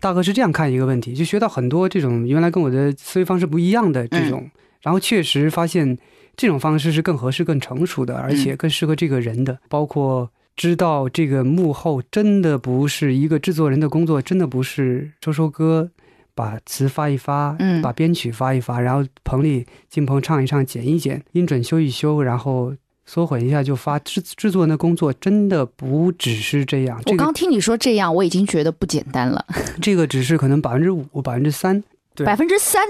[0.00, 4.48] 大哥是这样看一个问题，就学到很多这种原来跟我的思维方式不一样的这种，
[4.82, 5.98] 然后确实发现
[6.36, 10.30] 这种方式是更合适、更成熟的，而且更适合这个人的，包括。
[10.56, 15.90] 知道这个幕后真的不是一个制作人的工作，真的不是收收歌，
[16.34, 22.72] 把词发一发，嗯把编曲发一发，然后棚里进棚唱一唱，剪一剪，音准修一修，然后
[23.04, 23.98] 缩混一下就发。
[23.98, 29.44] 制制作人的工作真的不只是这样，这个我刚听你说这样，我已经觉得不简单了，
[29.82, 31.82] 这个只是可能百分之五、百分之三，
[32.14, 32.80] 对百分之三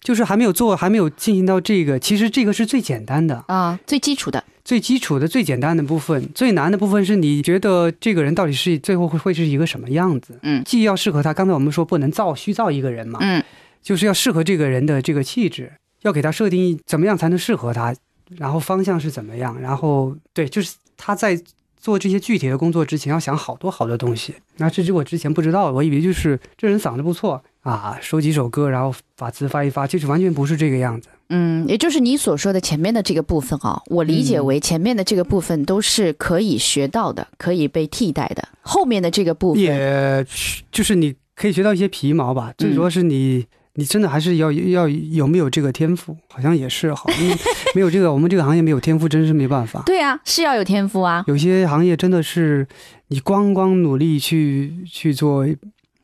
[0.00, 1.98] 就是还没有做，还没有进行到这个。
[1.98, 4.42] 其实这个是最简单的、啊，最基础的。
[4.64, 6.28] 最基础的、最简单的部分。
[6.34, 10.38] 最难的部分是你觉得这个人到底是最后会会是一个什么样子？
[10.42, 13.44] 嗯既要适合他，刚才我们说不能造虚造一个人嘛，嗯
[13.82, 15.70] 就是要适合这个人的这个气质，
[16.02, 17.94] 要给他设定怎么样才能适合他，
[18.38, 21.38] 然后方向是怎么样，然后对，就是他在
[21.76, 24.34] 做这些具体的工作之前要想好多好多东西。
[24.56, 31.08] 那这是我之前不知道，我以为就是这人嗓子不错啊，收几首歌，然后把词发一发，就是完全不是这个样子。
[31.30, 38.46] 嗯，也就是你所说的前面的这个部分啊，我理解为前面的这个部分都是可以学到的，可以被替代的。
[38.62, 40.24] 后面的这个部分，也
[40.70, 43.46] 就是你可以学到一些皮毛吧，最主要是你。
[43.76, 47.34] 你真的还是要要有没有这个天赋，好像也是好，因为
[47.74, 49.82] 没有这个， 我们这个行业没有天赋，真是没办法。
[49.84, 52.64] 对啊，是要有天赋啊，有些行业真的是
[53.08, 55.44] 你光光努力去去做，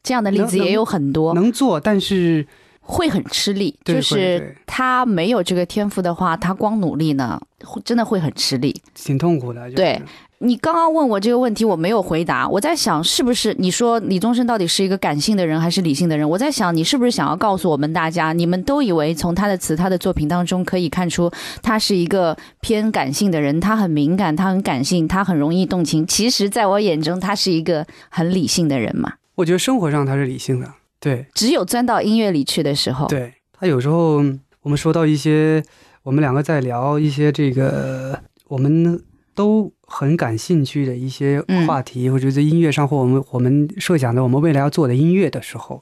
[0.02, 2.46] 这样的例子也有很多，能做，但是
[2.80, 3.74] 会很吃力。
[3.84, 8.74] 就是他没有这个天赋的话，他光努力呢，会真的会很吃力。
[8.94, 9.64] 挺痛苦的。
[9.64, 10.00] 就是、对
[10.42, 12.48] 你刚刚问我这个问题，我没有回答。
[12.48, 16.26] 我在想，是不是你说李宗盛到底是一个感性的人还是理性的人？
[16.26, 21.30] 我在想，你是不是想要告诉我们大家，你们都以为从他的词、他的作品当中可以看出
[21.62, 26.06] 他是一个偏感性的人，他很敏感，他很感性，他很容易动情。
[26.06, 29.12] 其实，在我眼中，他是一个很理性的人嘛。
[29.40, 33.32] 我觉得生活上他是理性的，对只有钻到音乐里去的时候，对。
[33.52, 34.22] 他有时候
[34.62, 35.62] 我们说到一些，
[36.02, 38.18] 我们两个在聊一些这个
[38.48, 39.02] 我们
[39.34, 45.78] 都很感兴趣的一些嗯话题，或者在音乐上或我们我们设想的我们未来要做的音乐的时候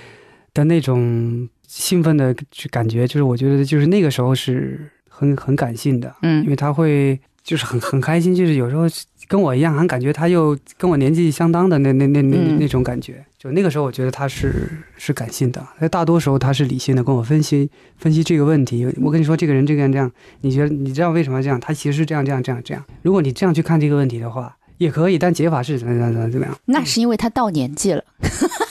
[0.55, 2.35] 的那种兴奋的
[2.71, 6.15] 感觉，就是我觉得就是那个时候是很很感性的。
[6.23, 8.82] 嗯因嗯为他会就是很很开心，就是有时候
[9.26, 13.24] 跟我一样，还感觉他又跟我年纪相当的那那那那嗯那种感觉。
[13.38, 14.68] 就那个时候，我觉得他是
[14.99, 18.86] 是感性的，那大多时候他是理性的，跟我分析分析这个问题。
[19.01, 21.59] 我跟你说，这个人这个人这样，你觉得你知道为什么这样？
[21.59, 22.84] 他其实是这样这样这样这样。
[23.01, 26.55] 如果你这样去看这个问题的话，也可以，但解法是怎么怎么怎么怎么样？
[26.66, 28.05] 那是因为他到年纪了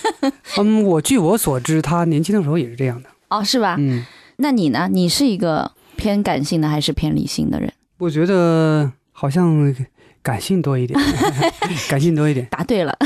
[0.60, 3.10] 嗯，我据我所知，他年轻的时候也是这样的。
[3.30, 3.76] 哦，是吧？
[3.80, 4.06] 嗯，
[4.36, 4.88] 那你呢？
[4.92, 7.74] 你是一个偏感性的还是偏理性的人？
[7.98, 9.74] 我觉得好像
[10.22, 11.00] 感性多一点，
[11.90, 12.48] 感性多一点。
[12.52, 12.98] 答对了。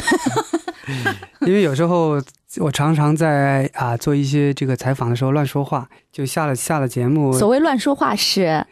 [1.41, 2.21] 因为有时候
[2.57, 8.65] 我常常在啊做一些这个采访的时候乱说话，就下了下了节目，所谓乱说话是，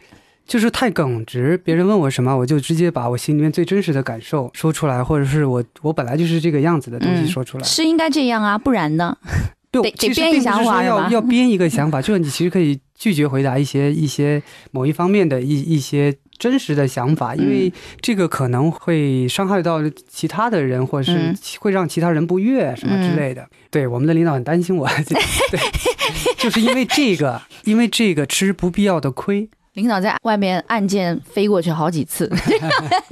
[0.46, 1.56] 就是太耿直。
[1.58, 7.64] 别人问我什么，我就直接把我心里面最真实的感受说出来，或者是我我本来就是这个样子的东西嗯说出来。
[7.64, 9.16] 是应该这样啊，不然呢？
[9.72, 14.42] 对，得编一想法要要编一个想法，就是你其实可以拒绝回答一些一些
[14.72, 17.72] 某一方面的一一些真实的想法，因为
[18.02, 21.36] 这个可能会伤害到其他的人，或者是嗯。
[21.58, 23.48] 会让其他人不悦什么之类的。
[23.70, 24.86] 对，我们的领导很担心我，
[25.50, 25.60] 对，
[26.36, 29.48] 就是因为这个，因为这个吃不必要的亏。
[29.74, 32.30] 领导在外面按键飞过去好几次，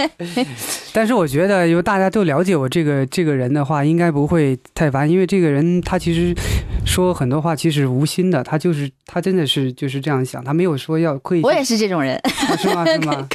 [0.93, 6.35] 但是我觉得，因为大家都了解我这个这个人的话，应该不会太烦，因为这个人他其实
[6.89, 11.43] 说很多话其实无心的，他就是他真的是就是这样想，他没有说要刻意。
[11.43, 12.85] 我也是这种人，啊是吗？
[12.89, 13.29] 是吗？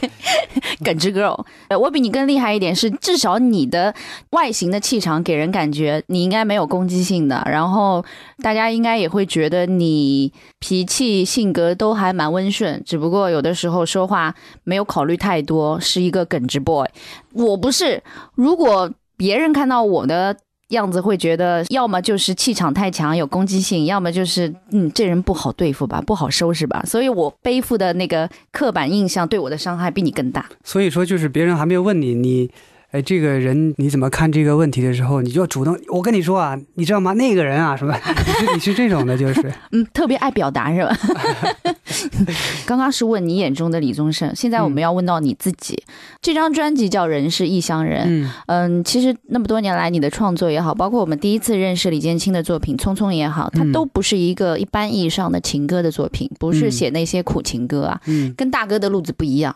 [0.83, 1.45] 耿直 girl。
[1.69, 3.93] 呃我比你更厉害一点是，至少你的
[4.31, 8.03] 外形的气场给人感觉你应该没有攻击性的，然后
[8.41, 14.33] 大家应该也会觉得你脾气性格都还蛮温顺，只不过有的时候说话
[14.63, 16.87] 没有考虑太多，是一个耿直 boy。
[17.33, 18.01] 我不是，
[18.35, 20.35] 如果别人看到我的。
[20.74, 26.84] 样子会觉得，要么就是气场太强有攻击性，要么就是嗯，这人不好对付吧，不好收拾吧。
[26.86, 30.45] 所以我背负的那个刻板印象对我的伤害比你更大。
[30.63, 32.49] 所以说，就是别人还没有问你，你
[32.91, 35.76] 哎，这个人你怎么看这个问题的时候，你就要主动。
[35.88, 37.13] 我跟你说啊，你知道吗？
[37.13, 37.95] 那个人啊，什么？
[37.95, 40.95] 你 是你是这种的，就是嗯，特别爱表达是吧？
[42.65, 45.81] 刚刚是问你眼中的李宗盛，现在我们要问到你自己。
[46.21, 57.99] 这张专辑叫《人是异乡人》，嗯嗯，其实那么多年来，你的创作也好，包括我们第一次认识李建清的作品《匆匆》也好，它嗯都不是一个一般意义上的情歌的作品，不是嗯写那些苦情歌啊。
[58.05, 59.53] 嗯，跟大哥的路子不一样，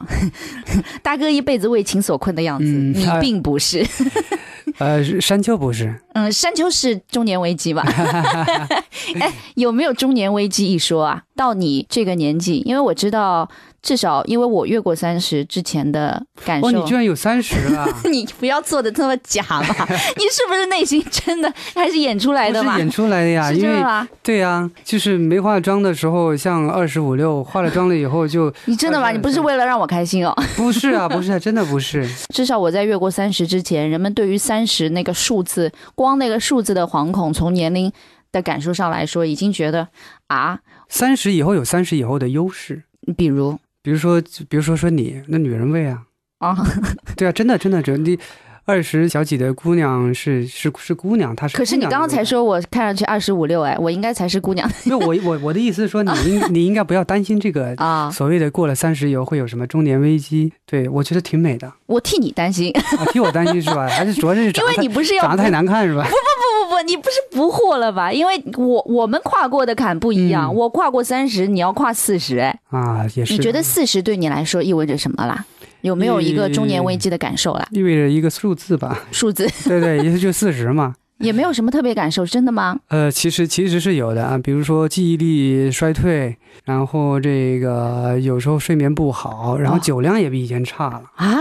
[1.01, 3.85] 大哥一辈子为情所困的样子，你并不是。
[4.79, 7.81] 呃，山丘不是，嗯，山丘是中年危机吧？
[9.19, 11.23] 哎，有没有中年危机一说啊？
[11.35, 13.49] 到你这个年纪，因为我知道，
[13.87, 16.67] 至少因为我越过三十之前的感受。
[16.67, 19.61] 哦，你居然有三十了， 你不要做的这么假嘛！
[20.17, 22.73] 你是不是内心真的还是演出来的嘛？
[22.75, 23.81] 是演出来的呀，是因为？
[24.21, 29.09] 对呀、就是没化妆的时候像二十五六，化了妆了以后就 你真的吗？
[29.11, 30.35] 你不是为了让我开心哦？
[30.57, 32.05] 不是啊，不是啊，真的不是。
[32.33, 37.89] 至少我在越过三十之前，人们对于三十那个数字，光那个数字的惶恐，从年龄
[38.33, 39.87] 的感受上来说，已经觉得
[40.27, 40.59] 啊，
[40.89, 42.83] 三十以后有三十以后的优势，
[43.15, 43.57] 比如
[43.87, 46.03] 比如说，比如说说你那女人味啊，
[46.39, 46.53] 啊，
[47.15, 48.19] 对啊，真的真的真的，你
[48.67, 51.55] 二十小几的姑娘是是是姑娘，她是。
[51.55, 63.87] 可是你刚刚才，说我看上去二十五六，哎，我应该才是姑娘 没有我我我的意思是说，你应 你应该不要担心这个啊，所谓的过了三十以后会有什么中年危机，对我觉得挺美的我替你担心，啊， 替我担心是吧？
[63.87, 66.03] 还是主要是因为你不是要长得太难看是吧？
[66.03, 68.11] 不不不，你不是不惑了吧？
[68.11, 73.31] 因为我我们跨过的坎不一样，嗯我跨过三十，你要跨四十，哎，啊，也是。
[73.31, 75.45] 你觉得四十对你来说意味着什么啦？
[75.81, 77.67] 有没有一个中年危机的感受啦？
[77.71, 78.99] 意味着一个数字吧？
[79.11, 80.95] 数字对对，也就四十嘛。
[81.17, 82.77] 也没有什么特别感受，真的吗？
[82.89, 91.01] 呃，其实其实是有的啊，比如说记忆力衰退，然后这个有时候睡眠不好，然后哦酒量也比以前差了。
[91.15, 91.39] 啊，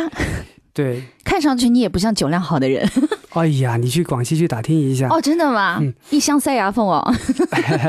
[0.77, 2.87] 对，看上去你也不像酒量好的人
[3.33, 5.79] 哎呀，你去广西去打听一下，哦，真的吗？
[5.81, 7.03] 嗯一箱塞牙缝哦，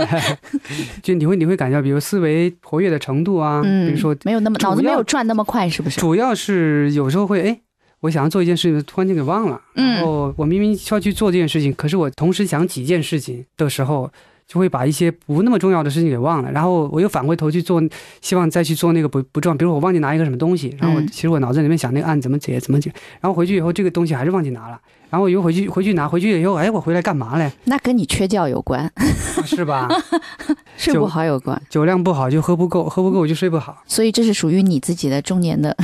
[1.03, 5.99] 就你会你会感觉，比如思维活跃的程度啊，嗯，比如说没有那么脑子没有转那么快，是不是？
[5.99, 7.59] 主要是有时候会哎。
[8.01, 9.59] 我想要做一件事情，突然间给忘了。
[9.73, 14.07] 嗯然后我明明需要去做这件事情，可是我同时想几件事情的时候，
[14.47, 16.51] 就会把一些不那么重要的事情给忘了。
[16.51, 17.81] 然后我又返回头去做，
[18.21, 19.57] 希望再去做那个不不重要。
[19.57, 24.79] 比如我忘记拿一个什么东西，然后其实我脑子里面想那个案怎么解怎么解，然后回去以后这个东西还是忘记拿了。
[25.09, 27.49] 然后我又回去回去拿回去以后，哎，我回来干嘛嘞？
[27.63, 29.03] 那跟你缺觉有关，啊
[29.45, 29.87] 是吧？
[30.75, 33.81] 睡不好有关，酒量不好就喝不够，喝不够我就睡不好。
[33.85, 35.75] 所以这是属于你自己的中年的，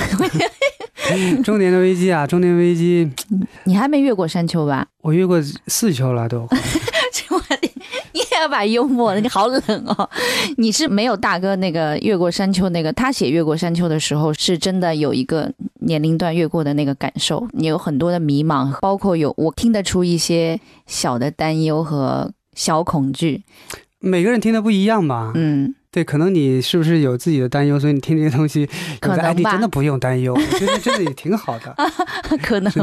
[1.42, 3.10] 中年的危机啊，中年危机，
[3.64, 4.86] 你还没越过山丘吧？
[5.02, 6.46] 我越过四丘了都。
[8.44, 10.10] 你也要把幽默，你好冷哦！
[10.58, 23.44] 你是没有大哥那个越过山丘那个，他写越过山丘的时候，是真的有一个年龄段越过的那个感受，你有很多的迷茫，包括有我听得出一些小的担忧和小恐惧。
[24.00, 25.32] 每个人听的不一样吧？
[25.36, 31.74] 嗯，对，可能你是不是有自己的担忧，所以你听这些东西，有的哎，可能吧你真的不用担忧，我觉得真的也挺好的，
[32.44, 32.74] 可能。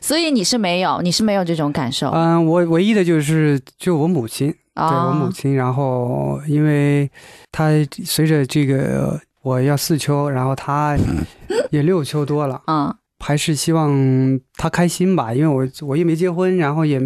[0.00, 4.54] 所以你是没有，你是没有这种感受嗯，我唯一的就是就我母亲，
[4.88, 7.10] 对我母哦亲，然后因为
[7.50, 7.70] 她
[8.04, 10.96] 随着这个我要四秋，然后她
[11.70, 13.90] 也六秋多了，嗯，还是希望
[14.56, 17.00] 她开心吧，因为我我也没结婚，然后也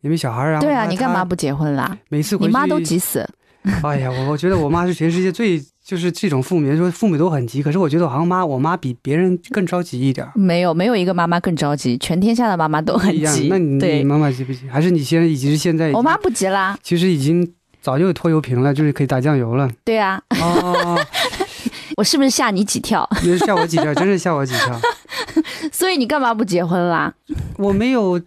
[0.00, 1.24] 也没小孩，然后对啊，你干嘛？
[1.24, 1.86] 不结婚啦？
[1.88, 3.26] 她每次回去，你妈都急死。
[3.82, 10.32] 哎呀，我我觉得我妈是全世界最就是这种父母，说父母都很急，可是我觉得好像妈我妈比别人更着急一点儿。
[10.34, 14.66] 没有，没有一个妈妈更着急，全天下的妈妈都很急。，那你你对，妈妈急不急？
[14.66, 15.92] 还是你现在已经是现在？
[15.92, 16.78] 我妈不急啦。
[16.82, 19.70] 其实已经早就拖油瓶了，就是可以打酱油了。
[19.84, 20.98] 对啊，哦，
[21.98, 23.06] 我是不是吓你几跳？
[23.22, 24.80] 你是吓我几跳，真是吓我几跳。
[25.70, 27.12] 所以你干嘛不结婚啦？
[27.58, 28.18] 我没有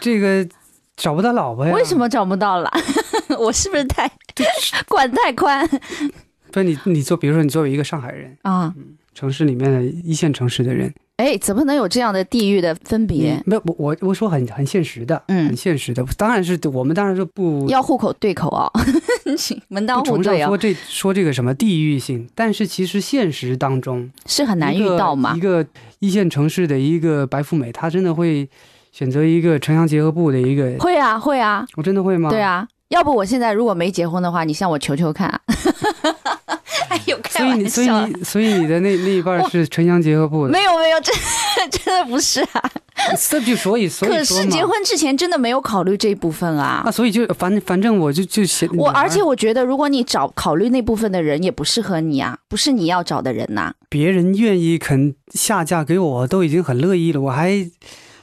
[0.00, 0.44] 这个
[0.96, 1.72] 找不到老婆呀。
[1.72, 1.96] 为什？
[1.96, 2.68] 么找不到了？
[3.38, 4.10] 我是不是太
[4.88, 5.68] 管太宽
[6.56, 8.72] 不是你，你做，比如说你作为一个上海人，啊？
[9.14, 13.42] 城市里面的一线城市的人，哎，怎么能有这样的地域的分别你？
[13.44, 16.02] 没有我我我说很很现实的，嗯很现实的。
[16.16, 18.70] 当然是我们当然是不要户口对口 哦，
[19.68, 25.40] 门当户对哦，崇尚说这说这个什么地域性，但是其实现实当中是很难遇到嘛一。
[25.40, 25.66] 个
[25.98, 28.48] 一线城市的一个白富美，她真的会
[28.92, 32.30] 选择一个城乡结合部的一个，会啊，会啊，我真的会吗？
[32.30, 32.40] 对。
[32.40, 32.66] 啊。
[32.90, 35.40] 要不我现在如果没结婚的话，你向我求求看啊！
[36.96, 41.14] 哎呦，开所以你所以，你所以你的那 那一半是城乡结合部的，没有没有， 真
[41.70, 42.70] 真的不是啊。
[43.28, 46.90] 这就所以所以可是结婚之前真的没有考虑这一部分啊啊，。
[46.90, 57.68] 所以就反反正我就就嫌我而且我觉得，如果你找考虑那部分的人，也不适合你啊，不是你要找的人呐、别人愿意肯下嫁给我，都已经很乐意了，我还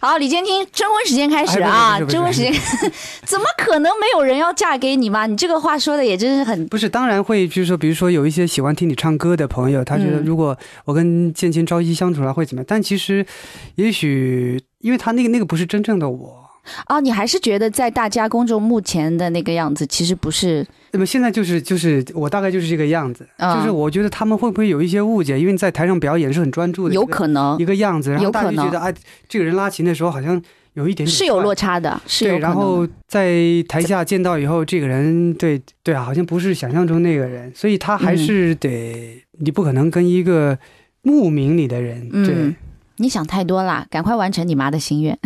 [0.05, 1.97] 好，李建听，征婚时间开始哎啊！
[2.01, 2.51] 征婚时间，
[3.23, 5.25] 怎么可能没有人要嫁给你嘛？
[5.25, 12.65] 你这个话说的也真是很不是，当然会，就是说，比如说有一些喜欢听你唱歌的朋友，他觉得嗯如果我跟建清朝夕相处了会怎么样？
[12.67, 13.25] 但其实，
[13.75, 16.42] 也许因为他那个那个不是真正的我，
[16.85, 25.39] 啊，你还是觉得在大家公众目前的那个样子，其实不是那么现在就是就是我大概就是这个样子，啊就是我觉得他们会不会有一些误解？
[25.39, 28.93] 因为在台上表演是很专注的，有可能一个样子，然后大家觉得哎，
[29.27, 30.41] 这个人拉琴的时候好像
[30.73, 33.33] 有一点点是有落差的，是然后在
[33.67, 38.17] 台下见到以后，这个人对对啊，好像不是想象中那个人，所以他还嗯。
[38.17, 40.57] 是得，你不可能跟一个
[41.01, 42.55] 慕名你的人，对嗯，
[43.03, 45.19] 你想太多啦，赶快完成你妈的心愿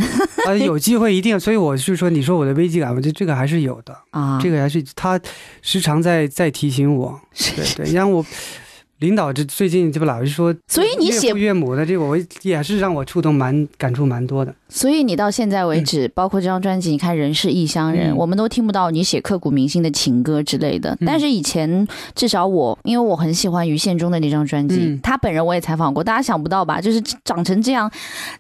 [0.48, 4.40] 啊， 有机会一定，所以我是说，你说我的危机感，我觉得这个还是有的，啊！
[4.42, 5.20] 这个还是他
[5.62, 7.22] 时常在在提醒我，
[7.56, 8.26] 对对，让我。
[9.00, 14.54] 领导这最近这不老是说，所以你写岳父岳母的这个，我也是让我触动蛮感触蛮多的。
[14.70, 20.90] 所以你到现在为止，包括这张专辑，你看《人是异乡人》嗯我们都听不到你写刻骨铭心的情歌之类的。
[21.00, 26.82] 嗯但是以前至少我，因为我很喜欢于宪忠的那张专辑，嗯他本人我也采访过，大家想不到吧？
[26.82, 27.90] 就是长成这样，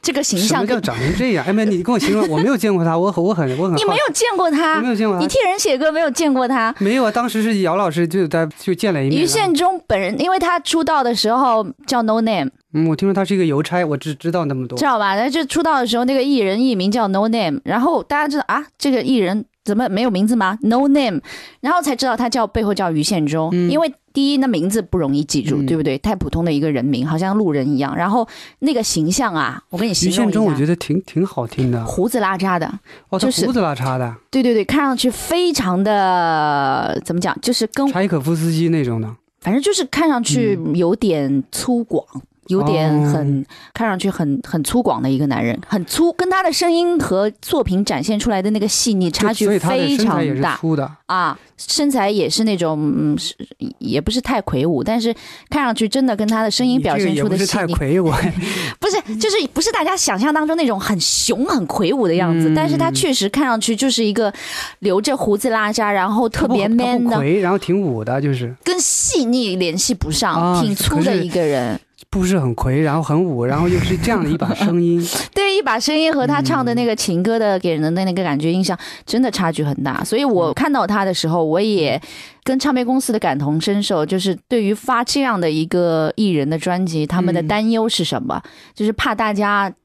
[0.01, 1.45] 这个形什么叫象跟长成这样？
[1.45, 6.73] 哎，没，你跟我形容，我没有见过他，我很我很 我很你没有见过他没，有见过他，你替人写歌没有见过他。
[6.79, 9.21] 没有啊，当时是姚老师就在就见了一面。
[9.21, 14.85] 于宪忠本人，因为他出道的时候叫 No Name，嗯，我听说他是一个邮差，我只知道那么多知。
[14.85, 15.15] 道吧？
[15.15, 21.21] 那就出道的时候，那个艺人艺名叫 No Name，然后大家知道啊，这个艺人怎么没有名字吗？No Name，
[21.61, 25.97] 然后才知道他叫背后叫于宪忠，嗯因为第一那名字不容易记住，嗯对不对？
[25.97, 27.95] 太普通的一个人名，好像路人一样。
[27.95, 28.27] 然后
[28.59, 32.71] 那个形象啊，我跟你于形容一宪忠我觉，得挺挺好听的，胡子拉碴的，
[33.09, 39.07] 哦，就是胡子拉碴的，对对对，看上去非常的怎么讲，就是跟柴可夫斯基那种的。
[39.39, 42.05] 反正就是看上去有点粗犷。
[42.47, 50.89] 有点很、看上去很很粗犷的一个男人，很粗，跟他的声音和作品展现出来的那个细腻差距非常大粗的。
[51.07, 51.37] 啊！
[51.57, 53.33] 身材也是那种，嗯，是
[53.79, 55.15] 也不是太魁梧，但是
[55.49, 58.11] 看上去真的跟他的声音表现出的细腻，太魁梧，
[58.77, 64.31] 不是，就是不是大家想象当中那种很雄、很魁梧的样子，嗯但是他确实看上去就是一个
[64.79, 71.79] 留着胡子拉碴，然后特别 man 的，魁，然后挺武的，就是跟细腻联系不上，啊挺粗的一个人。
[72.09, 75.03] 不是很魁，然后很武，然后又是这样的一把声音。
[75.33, 80.03] 对，一把声音和他唱的那嗯个情歌的给人的那个感觉印象，真的差距很大。
[80.03, 81.99] 所以我看到他的时候，我也
[82.43, 88.41] 跟唱片公司的感同身受，就是对于发这样的一个艺人的专辑，他们的嗯担忧是什么？
[88.73, 89.75] 就是怕大家嗯，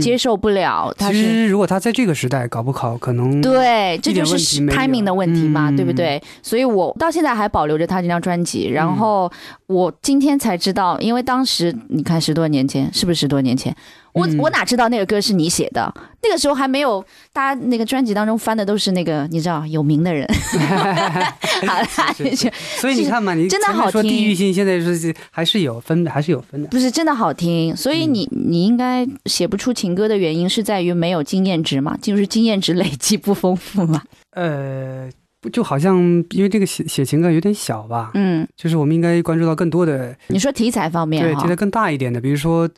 [0.00, 1.12] 接受不了，他。
[1.12, 6.20] 其实如果他在这个时代搞不好，可能对，这就是 timing 的问题嘛，嗯对不对？
[6.42, 9.30] 所以我到现在还保留着他这张专辑，嗯然后
[9.66, 13.74] 我今天才知道，因为当时你看十多年前，是不是十多年前？
[14.12, 15.92] 我、嗯我哪知道那个歌是你写的？
[16.22, 20.26] 那个时候还没有，大家那个专辑当中翻的都是那个你知道有名的人。
[21.66, 26.68] 好啦，是是就所以你看嘛，你真的好听地域性，现在是还是有分的，还是有分的。
[26.68, 34.02] 不是真的好听，所以你你应该写不出情歌的原因是在于没有经验值嘛，就是经验值累积不丰富嘛。
[34.32, 35.08] 呃，
[35.40, 35.98] 不就好像
[36.30, 42.68] 因为这个写写情歌有点小吧，嗯，就是我们应该关注到更多的，你说题材方面对，哈题材更大一点的，比如说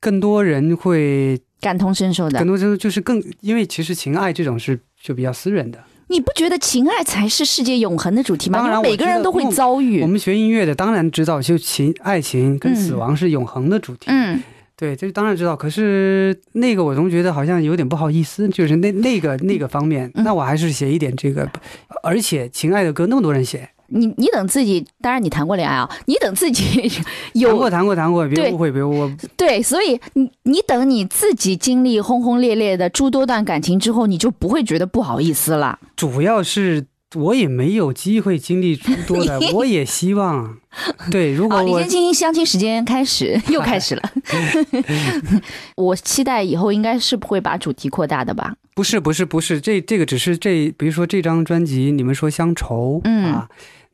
[0.00, 5.82] 更多人会，感同身受的更，多人就是更，因为其实情爱这种是就比较私人的。
[6.08, 8.60] 你不觉得情爱才是世界永恒的主题吗？
[8.60, 10.06] 当然每个人都会遭遇我。
[10.06, 14.04] 们学音乐的当然知道，就情爱情跟死亡是永恒的主题。
[14.06, 14.40] 嗯，
[14.76, 15.56] 对，这当然知道。
[15.56, 21.50] 可是那个我总觉得好像有点不好意思，就是那那个那个方面，嗯那我还是写一点这个。
[22.04, 29.16] 而且情爱的歌那么多人写，你你等自己，当然你谈过恋爱啊， 你等自己谈有过谈过谈过，别误会，别误会。
[29.36, 35.78] 对，所以你你等你自己经历轰轰烈烈的诸多段感情之后，你就不会觉得不好意思了。
[35.94, 40.58] 主要是我也没有机会经历诸多的， 我也希望。
[41.10, 44.02] 对，如果好，李我建清相亲时间开始， 又开始了。
[45.76, 48.54] 我期待以后应该是不会把主题扩大的吧？
[48.74, 53.48] 不是不是不是，这这个只是这，比如说这张专辑，你们说乡愁，嗯啊，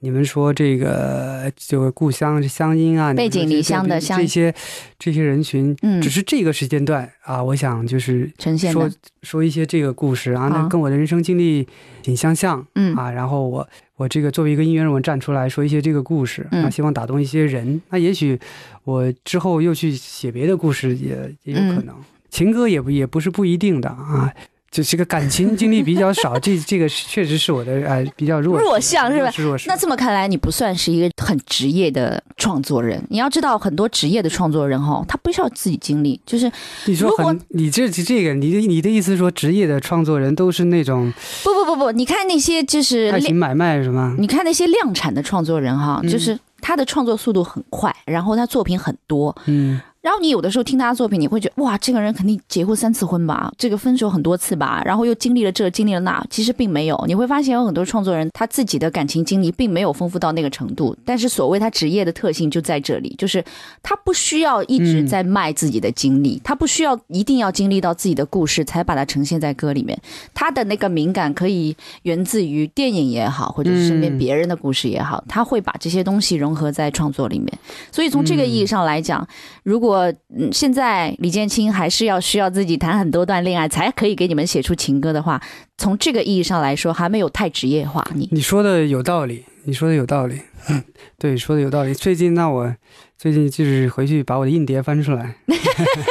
[0.04, 4.52] 你们说这个就是故乡乡音啊，背井离乡的乡这些
[4.98, 8.90] 这些人群，嗯只是这个时间段啊，我想就是说呈现说，
[9.22, 11.68] 说一些这个故事啊，那跟我的人生经历
[12.02, 18.36] 挺相像嗯啊，然后我我这个作为一个音乐人，我站出来说一些这个故事，嗯那希望打动一些人，那也许
[18.82, 21.94] 我之后又去写别的故事也也有嗯可能，
[22.28, 24.34] 情歌也不也不是不一定的啊。
[24.72, 29.30] 就这个感情经历比较少，这 这个确实是我的呃比较弱弱项是吧。
[29.66, 33.02] 那这么看来，你不算是一个很很职业的创作人。
[33.08, 36.50] 你要知道，很多职业的创作人哈，他不需要自己经历，就是
[36.84, 41.10] 你说如果很，你这这个，你的你的意思是说，职业的创作人都是那种
[41.42, 44.14] 不不不不，你看那些就是爱情买卖是吗？
[44.18, 57.04] 你看那些量产的创作人哈，嗯就是他的创作速度很快，然后他作品很多，嗯，然后你有的时候听他的作品，你会觉得哇，这个人肯定结过三次婚吧，这个分手很多次吧，然后又经历了这，经历了那，其实并没有。
[57.06, 63.44] 你会发现有很多创作人他自己的感情经历并没有丰富到那个程度，但是所谓他职业的特性就在这里，就是
[63.80, 69.96] 他不需要一直在卖自己的经历，他不需要一定要经历到自己的故事才把它呈现在歌里面，
[70.34, 77.56] 他的那个敏感可以源自于电影也好，或者是身边嗯别人的故事也好，他会把这些东西融合在创作里面。
[77.92, 79.24] 所以从这个意义上来讲，
[79.62, 79.91] 如果
[80.34, 85.40] 嗯现在李建清还是要需要自己谈很多段恋爱才可以给你们写出情歌的话，
[85.78, 88.06] 从这个意义上来说，还没有太职业化。
[88.14, 90.82] 你你说的有道理，你说的有道理，嗯，
[91.18, 91.94] 对，说的有道理。
[91.94, 92.74] 最近那我
[93.18, 95.36] 最近就是回去把我的硬碟翻出来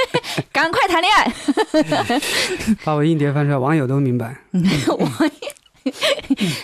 [0.51, 1.33] 赶快谈恋爱。
[2.83, 4.37] 把我硬碟翻出来，网友都明白。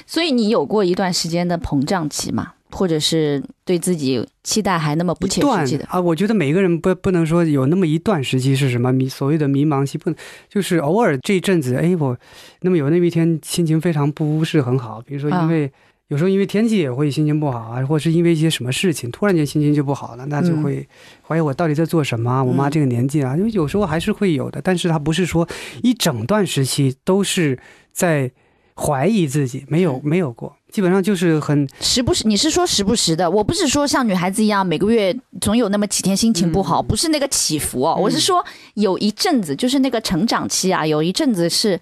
[0.05, 2.53] 所以你有过一段时间的膨胀期嘛？
[2.71, 5.85] 或者是对自己期待还那么不切实际的？
[5.85, 10.17] 啊，我觉得每个人不不能说有那么一段时期是什么迷所谓的迷茫期，不能
[10.49, 12.17] 就是偶尔这一阵子，哎，我
[12.61, 15.71] 那么有那么一天心情非常不是很好，比如说啊因为、
[16.09, 20.87] 有时候因为天气也会心情不好啊，或是因为一些什么事情，突然间心情就不好了，那就嗯会
[21.27, 22.43] 怀疑我到底在做什么啊。
[22.43, 25.47] 我妈嗯这个年纪啊，因为有时候还是会有的，但是它不是说
[25.83, 27.59] 一整段时期都是
[27.91, 28.31] 在
[28.75, 33.29] 怀疑自己，没有没有过，基本上就是很时不时，你是说时不时的？
[33.29, 37.95] 我不是说像女孩子一样每个月总有那么几天心情不好，不是那个起伏哦。
[37.97, 38.45] 嗯我是说
[38.75, 41.79] 有一阵子，就是那个成长期啊，有一阵子是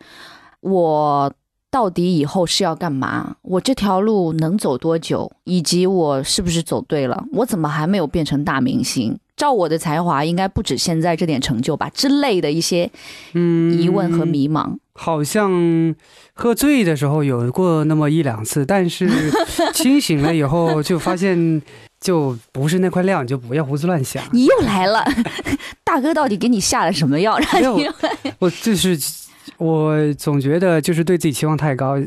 [0.62, 1.34] 我
[1.70, 3.36] 到底以后是要干嘛？
[3.42, 5.32] 我这条路能走多久？
[5.44, 7.26] 以及我是不是走对了？
[7.34, 9.18] 我怎么还没有变成大明星？
[9.36, 11.90] 照我的才华，应该不止现在这点成就吧？
[11.94, 12.90] 之类的一些
[13.34, 14.78] 嗯疑问和迷茫。
[14.98, 15.94] 好像
[16.34, 19.10] 喝醉的时候有过那么一两次，但是
[19.76, 21.62] 清醒了以后就发现
[22.00, 24.24] 就不是那块料，你就不要胡思乱想。
[24.32, 25.04] 你又来了，
[25.84, 27.38] 大哥到底给你下了什么药？
[27.62, 27.86] 让你
[28.40, 28.98] 我就是
[29.58, 32.02] 我总觉得就是对自己期望太高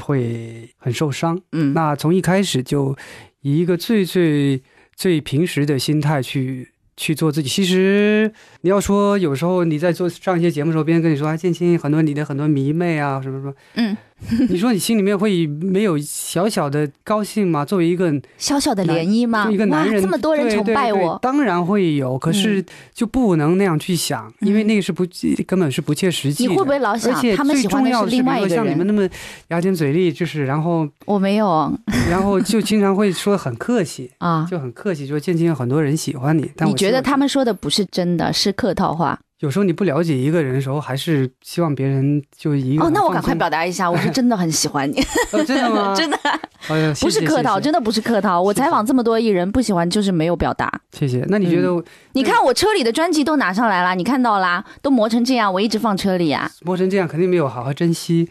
[0.00, 1.40] 会很受伤。
[1.52, 2.96] 嗯，那从一开始就
[3.42, 4.60] 以一个最最
[4.96, 7.48] 最平时的心态去去做自己。
[7.48, 8.32] 其实
[8.62, 13.96] 你要说有时候你在做上一些节目的时候，别人跟你说啊，建青很多你的很多迷妹啊什么什么，嗯，
[14.48, 17.64] 你说你心里面会没有小小的高兴吗？
[17.64, 19.42] 作为一个小小的涟漪吗？
[19.42, 22.64] 作为一个男人，这么多人崇拜对对我，嗯当然会有，可是
[22.94, 25.04] 就不能那样去想，因为那个是不
[25.46, 26.52] 根本是不切实际的。
[26.52, 28.86] 你会不会老而想且他们喜欢最重要是另外一个比如说像你们？
[28.86, 29.08] 那么
[29.48, 31.72] 牙尖嘴利，就是然后我没有
[32.10, 34.46] 然后就经常会说很客气，啊。
[34.50, 36.50] 就很客气，说渐渐有很多人喜欢你。
[36.56, 39.18] 但你觉得他们说的不是真的，是客套话？
[39.42, 45.92] 有时候你不了解一个人的时候，还是希望别人就一个哦，那我赶快表达一下，我是真的很喜欢你， 哦真的吗？
[45.98, 46.16] 真的
[47.00, 48.40] 不是客套，真的不是客套。
[48.40, 50.70] 我采访这么多艺人，不喜欢就是没有表达。
[50.92, 51.24] 谢谢。
[51.28, 51.68] 那你觉得
[52.12, 56.48] 你看我车里的专辑都拿上来了，你看到啦，都磨成这样，我一直放车里啊。
[56.62, 58.28] 磨成这样，肯定没有好好珍惜。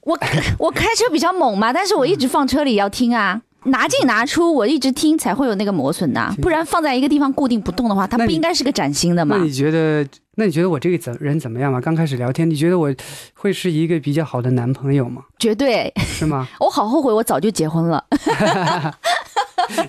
[0.00, 0.18] 我
[0.58, 3.42] 我开车比较猛嘛，但是我一直放车里要听啊。
[3.64, 9.44] 拿进拿出，我一直听才会有那个磨损的，不然放在一个地方固定不动的话，它不应该是个崭新的嘛那。
[9.44, 10.06] 你觉得？
[10.40, 11.80] 那你觉得我这个怎人怎么样嘛？
[11.80, 12.94] 刚开始聊天，你觉得我
[13.34, 15.20] 会是一个比较好的男朋友吗？
[15.36, 16.46] 绝对，是吗？
[16.60, 18.04] 我好后悔，我早就结婚了。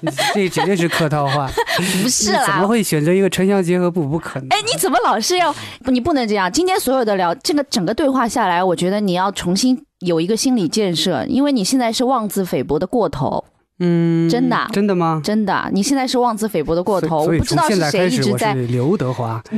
[0.01, 1.47] 你 这绝对是客套话。
[2.01, 4.07] 不是啦怎么，会选择一个城乡结合部？
[4.07, 4.47] 不可能。
[4.49, 5.53] 哎，你怎么老是要？
[5.85, 6.51] 你不能这样。
[6.51, 13.45] 今天所有的聊，这个整个对话下来，我觉得你要重新有一个心理建设，因为你现在是妄自菲薄的过头，
[13.79, 15.21] 嗯，真的啊真的吗？
[15.23, 17.25] 真的，你现在是妄自菲薄的过头。
[17.25, 19.41] 所以我不知道从现是谁在开始，一直在我是刘德华。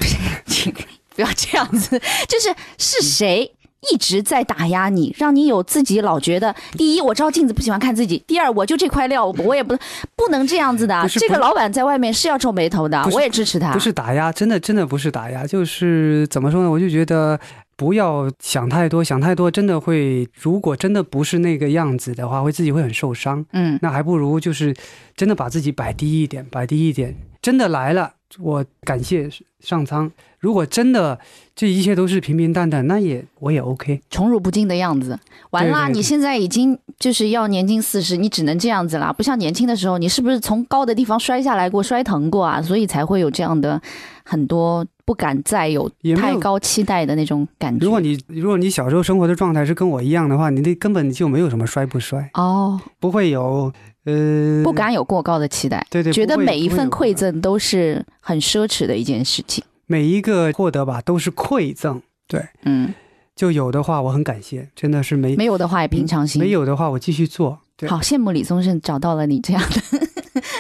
[1.15, 3.51] 不要这样子， 就是是谁
[3.91, 9.75] 一直在打压你，让你有自己老觉得，第一我照镜子不喜欢看自己，第二我就这块料， 我也不
[10.15, 13.73] 不能这样子的这个老板在外面是要皱眉头的我也支持他。
[13.73, 16.71] 不是打压，真的真的不是打压，就是怎么说呢？
[16.71, 17.37] 我就觉得
[17.81, 23.43] 不要想太多，想太多真的会，如果真的不是那个样子的话，会自己会很受伤。
[23.53, 24.71] 嗯，那还不如就是
[25.15, 27.15] 真的把自己摆低一点，摆低一点。
[27.41, 29.29] 真的来了，我感谢
[29.59, 30.11] 上苍。
[30.39, 31.19] 如果真的
[31.55, 34.01] 这一切都是平平淡淡，那也我也 OK。
[34.09, 35.19] 宠辱不惊的样子。
[35.51, 42.61] 完啦，对对对你现在已经就是要年近四十，你只能这样子啦，不像年轻的时候，你是不是从高的地方摔下来过，摔疼过啊？
[42.61, 43.79] 所以才会有这样的
[44.23, 45.87] 很多不敢再有
[46.17, 47.85] 太高期待的那种感觉。
[47.85, 53.71] 如果你如果你小时候生活的状态是跟我一样的话，你那根本就没有什么摔不摔，哦，不会有
[54.05, 59.63] 呃，不敢有过高的期待，对对，觉得每一份馈，赠都是很奢侈的一件事情。
[59.85, 62.93] 每一个获得吧都是馈赠，对，嗯，
[63.35, 66.41] 就有的话我很感谢，真的是没没有的话也平常心。
[66.41, 70.07] 没有的话我继续做，对，好羡慕李宗盛找到了你这样的，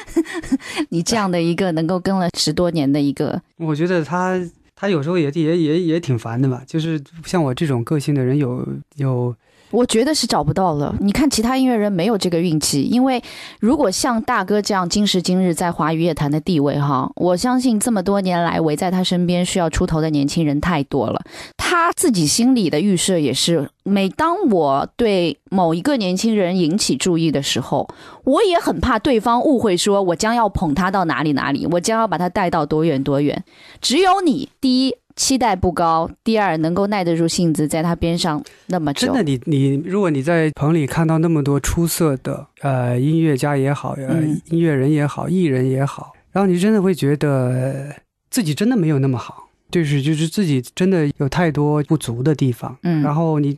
[0.89, 4.39] 你这样的一个能够跟了十多年的一个，我觉得他
[4.75, 8.67] 他有时候也也也也挺烦的吧，就是像我这种个性的人有
[8.97, 9.33] 有
[9.71, 10.95] 我觉得是找不到了。
[10.99, 13.21] 你看其他音乐人没有这个运气，因为
[13.59, 21.21] 如果像大哥这样今时今日在华语乐坛的地位哈，我相信这么多年来围在他身边需要出头的年轻人太多了。
[21.57, 27.87] 他自己心里的预设也是，每当我对某一个年轻人引起注意的时候，
[28.25, 33.43] 我也很怕对方误会，说我将要捧他到哪里哪里，我将要把他带到多远多远。
[33.79, 39.07] 只有你，第一期待不高，第二能够耐得住性子，在他边上那么久。
[39.07, 47.95] 真的你你如果你在棚里看到那么多出色的呃音乐家也好，呃、嗯音乐人也好，艺人也好，然后你真的会觉得呃
[48.29, 53.57] 自己真的没有那么好，就是就是自己真的有太多不足的地方，嗯然后你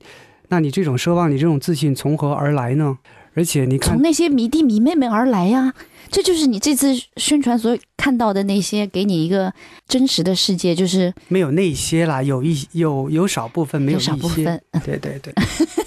[0.50, 2.98] 那你这种奢望，你这种自信从何而来呢？
[3.36, 5.74] 而且你看从，那些迷弟迷妹们而来呀、
[6.10, 9.52] 这就是你这次宣传所看到的那些，给你一个
[9.88, 14.62] 真实的世界，就是没有那些啦，有一有有少部分没有有少部分。
[14.86, 15.34] 对对 对，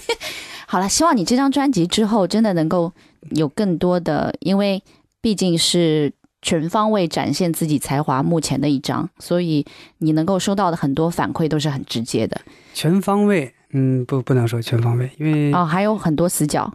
[0.67, 2.91] 好了，希望你这张专辑之后真的能够
[3.31, 4.83] 有更多的，因为
[5.21, 9.65] 毕竟是全方位展现自己才华目前的一张，所以
[9.99, 12.39] 你能够收到的很多反馈都是很直接的。
[12.73, 16.71] 全方位，嗯，不不能说全方位，因为哦，还有很多死角，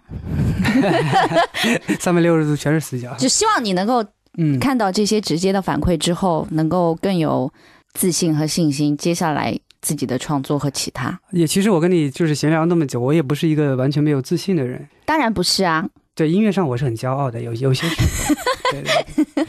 [1.98, 4.04] 三百六十度全是死角，就希望你能够
[4.38, 7.50] 嗯，看到这些直接的反馈之后，能够更有
[7.94, 11.18] 自信和信心，接下来自己的创作和其他。
[11.30, 14.86] 也其实我跟你就是闲聊那么久，我也不是一个完全没有自信的人。
[15.04, 17.96] 当然不是啊，对音乐上我是很骄傲的，有有些时
[18.28, 18.34] 候，
[18.72, 19.46] 对对对。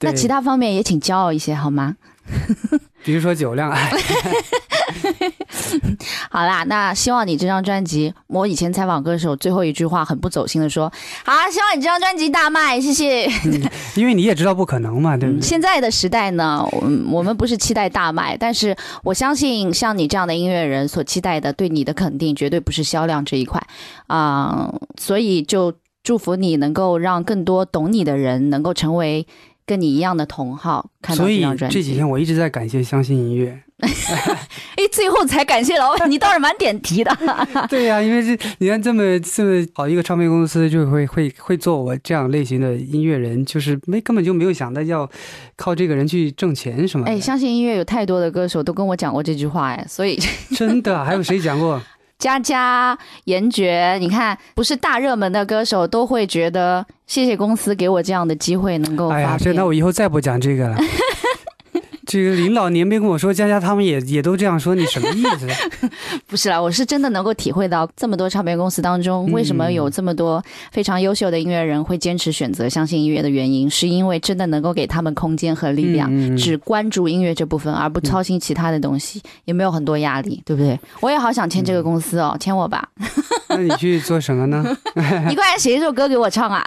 [0.00, 1.96] 那其他方面也请骄傲一些好吗？
[3.04, 3.90] 比如说酒量，哎，
[6.30, 10.90] 好啦，那希望你这张专辑，我以前采访歌手最后一句话很不走心的说，
[11.24, 13.28] 好啊，希望你这张专辑大卖，谢谢。
[13.94, 15.42] 因为你也知道不可能嘛， 对不嗯对？
[15.42, 23.60] 现在的时代呢，嗯，我们不是期待大卖，但是我相信像你这样的音乐人所期待的对你的肯定，绝对不是销量这一块
[24.06, 29.26] 啊、所以就祝福你能够让更多懂你的人能够成为
[29.66, 31.76] 跟你一样的同好，看到所以这张专辑。
[31.78, 33.58] 这几天我一直在感谢相信音乐。
[34.76, 37.16] 哎，最后才感谢老板，你倒是蛮点题的。
[37.68, 45.08] 对呀、因为这你看这么这么好一个唱片公司，就会会会做我这样类型的音乐人，就是没根本就没有想到要
[45.56, 47.12] 靠这个人去挣钱什么的。
[47.12, 50.18] 哎，相信音乐有太多的歌手都跟我讲过这句话，哎，所以
[50.56, 51.80] 真的，还有谁讲过？
[52.16, 60.76] 佳佳、严爵，你看，不是大热门的歌手都会觉得谢谢公司给我这样的机会，能够发哎呀，这那我以后再不讲这个了。
[62.06, 65.48] 这个林老年别跟我说，佳佳他们也也都这样说，你什么意思？
[66.26, 76.10] 不是啦，我是真的能够体会到这么多唱片公司当中，嗯为什么有这么多非常优秀的音乐人会坚持选择相信音乐的原因，是因为真的能够给他们空间和力量。
[76.36, 80.78] 只关注音乐这部分，而不操心其他的东西，也没有很多压力，对不对？
[81.00, 82.88] 我也好想签这个公司哦，签我吧！
[83.48, 84.64] 那你去做什么呢？
[85.28, 86.64] 你快点写一首歌给我唱啊！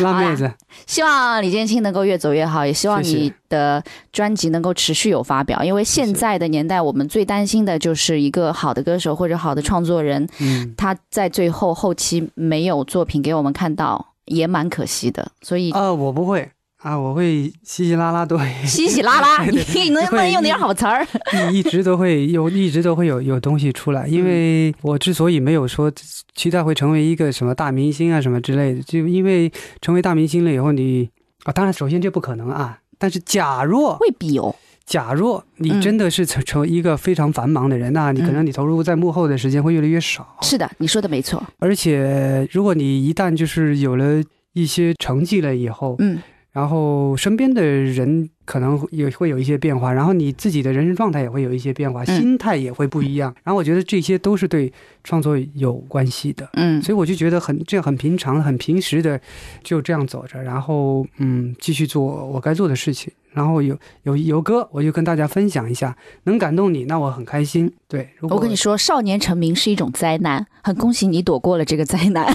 [0.00, 0.50] 辣妹子，
[0.86, 10.74] 希望李建清能够越走越好，也希望你的专辑能够持续有发表，因为现在的年代，我们最担心的就是一个好的歌手或者好的创作人，嗯。
[10.76, 15.30] 他在最后后期没有作品给我们看到，也蛮可惜的。
[15.42, 16.50] 所以呃，我不会
[16.82, 21.06] 啊，我会稀稀拉拉都会， 稀稀拉拉，你能不能用点好词儿？
[21.52, 24.06] 一一直都会有，一直都会有有东西出来。
[24.06, 25.92] 因为我之所以没有说
[26.34, 29.52] 期待会成为一个什么大明星啊什么之类的，就因为
[29.82, 31.10] 成为大明星了以后你，
[31.44, 32.78] 啊，当然首先这不可能啊。
[32.98, 34.54] 但是假若未必有，
[34.86, 40.38] 假若你嗯真的是成成为一个非常繁忙的人，那你可能你投入在幕后的时间会越来越少。
[40.40, 41.42] 是的，你说的没错。
[41.58, 44.22] 而且如果你一旦就是有了
[44.54, 46.18] 一些成绩了以后，嗯，
[46.52, 53.34] 然后身边的人可能也会有一些变化，然后你自己的人生状态也会有一些变化，嗯心态也会不一样。
[53.44, 54.72] 然后我觉得这些都是对
[55.04, 59.20] 创作有关系的，嗯，所以我就觉得很这样很平常、很平时的
[59.62, 63.12] 就这样走着，然后嗯继续做我该做的事情。
[63.32, 67.72] 然后有有有歌，我就跟大家分享一下，能感动你，那我很开心。
[67.86, 72.26] 对，如果我跟你说，少年成名是一种灾难，很恭喜你躲过了这个灾难。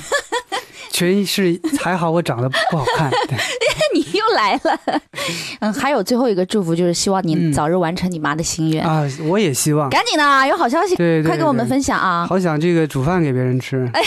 [0.98, 3.12] 全是还好我长得不好看，
[3.94, 5.02] 你又来了。
[5.60, 8.82] 嗯，还有最后一个祝福就是希望你嗯早日完成你妈的心愿。
[8.88, 12.26] 啊，我也希望，赶紧的啊，有好消息，对对快跟我们分享啊！
[12.30, 13.90] 好想这个煮饭给别人吃。
[13.94, 14.02] 哎，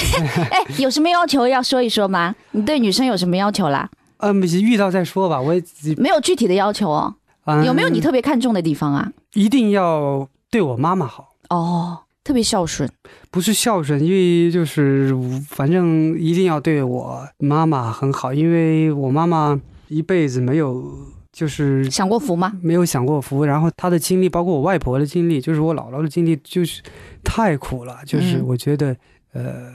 [0.78, 2.34] 有什么要求要说一说吗？
[2.52, 3.86] 你对女生有什么要求啦？
[4.18, 5.62] 嗯，遇到再说吧，我也
[5.98, 7.14] 没有具体的要求哦。
[7.44, 9.08] 嗯有没有你特别看重的地方啊？
[9.34, 11.28] 一定要对我妈妈好？
[11.50, 11.98] 哦，
[12.28, 12.86] 特别孝顺。
[13.30, 15.16] 不是孝顺，因为就是
[15.48, 19.58] 反正一定要对我妈妈很好，因为我妈妈
[19.88, 20.84] 一辈子没有
[21.32, 22.52] 就是享过福吗？
[22.60, 26.82] 没有享过福，然后她的经历，包括我外婆的经历，就是我姥姥的经历，就是
[27.24, 28.94] 太苦了，就是嗯我觉得，
[29.32, 29.72] 呃，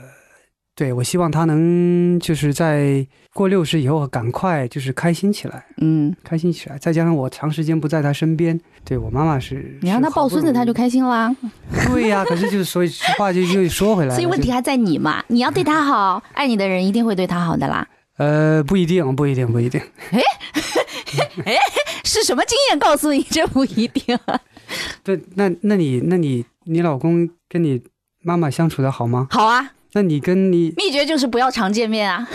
[0.76, 11.34] 对我希望她能就是在过六十以后赶快就是开心起来，嗯，开心起来，再加上我长时间不在她身边，对我妈妈是，你让她抱孙子，她就开，心啦。
[11.86, 17.86] 对呀、可是就是 所以话就又说回来了，所以问题还在你嘛，你要对她好，爱你的人一定会对她好的啦。
[18.16, 19.80] 呃不一定，不一定，不一定，
[20.12, 20.20] 哎，
[21.46, 21.56] 哎
[22.04, 24.16] 是什么经验告诉你这不一定？
[25.02, 27.82] 对，那那你那你你老公跟你
[28.22, 29.26] 妈妈相处的好吗？
[29.30, 32.28] 好啊，那你跟你秘诀就是不要常见面啊。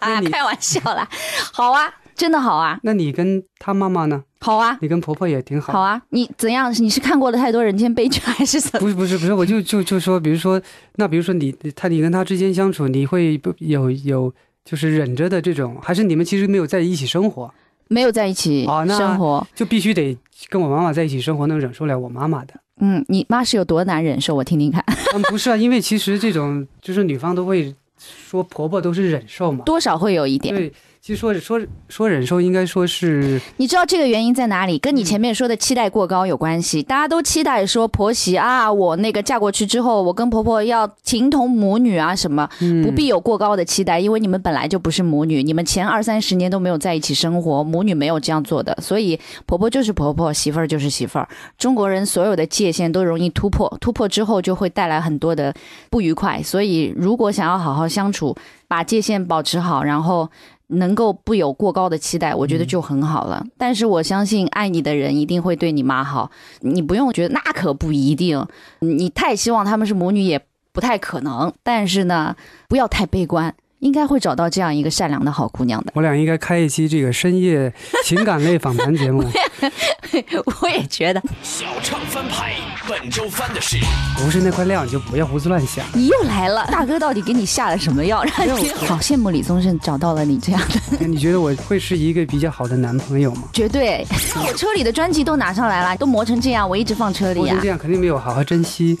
[0.00, 1.08] 啊，开玩笑啦。
[1.52, 4.24] 好啊，真的好啊，那你跟他妈妈呢？
[4.44, 4.76] 好啊。
[4.82, 5.72] 你跟婆婆也挺好。
[5.72, 6.70] 好啊，你怎样？
[6.82, 8.80] 你是看过了太多人间悲剧， 还是怎么？
[8.80, 10.60] 不是不是不是，我就就就说，比如说，
[10.96, 14.32] 那比如说你他你跟他之间相处，你会不有有
[14.64, 17.52] 就是忍着的这种，还是你们其实没有在一起生活，
[17.88, 19.46] 没有在一起生活。
[19.54, 20.16] 就必须得
[20.50, 22.54] 跟我妈妈在一起生活，能忍受了我妈妈的。
[22.80, 24.34] 嗯，你妈是有多难忍受？
[24.34, 24.84] 我听听看，
[25.14, 29.64] 嗯，不是啊，因为其实这种就是女方都会说婆婆都是忍受嘛。
[29.64, 30.54] 多少会有一点。
[30.54, 30.72] 对，
[31.06, 34.78] 其实说说说忍受，应该说是你知道这个原因在哪里？
[34.78, 36.82] 跟你前面说的期待过高有关系。
[36.82, 51.28] 大家都期待说婆媳啊，我那个嫁过去之后，我跟婆婆要情同母女啊什么，嗯不必有过高的期待，因为你们本来就不是母女，你们前二三十年都没有在一起生活，母女没有这样做的，所以婆婆就是婆婆，媳妇儿就是媳妇儿。
[51.58, 55.54] 中国人所有的界限都容易突破，突破之后就会带来很多的
[55.90, 56.42] 不愉快。
[56.42, 58.34] 所以如果想要好好相处，
[58.66, 60.30] 把界限保持好，然后。
[60.74, 63.44] 能够不有过高的期待，我觉得就很好了。
[63.56, 68.46] 但是我相信爱你的人一定会对你妈好，你不用觉得那可不一定。
[68.80, 70.40] 你太希望他们是母女也
[70.72, 72.34] 不太可能，但是呢，
[72.68, 75.92] 不要太悲观，应该会找到这样一个善良的好姑娘的。
[75.94, 77.72] 我俩应该开一期这个深夜
[78.04, 79.24] 情感类访谈节目。
[80.62, 82.54] 我也觉得小唱翻牌，
[82.88, 83.78] 本周翻的是
[84.16, 85.84] 不是那块料，你就不要胡思乱想。
[85.94, 88.22] 你又来了，大哥到底给你下了什么药？
[88.36, 90.60] 让你好羡慕李宗盛找到了你这样
[90.98, 93.44] 的， 你觉得我会是一个比较好的男朋友吗？
[93.52, 94.06] 绝对。
[94.46, 97.68] 我车里的专辑都拿上来了，都磨成这样，我一直放车里啊我成这。
[97.68, 98.98] 样肯定没有好好珍惜。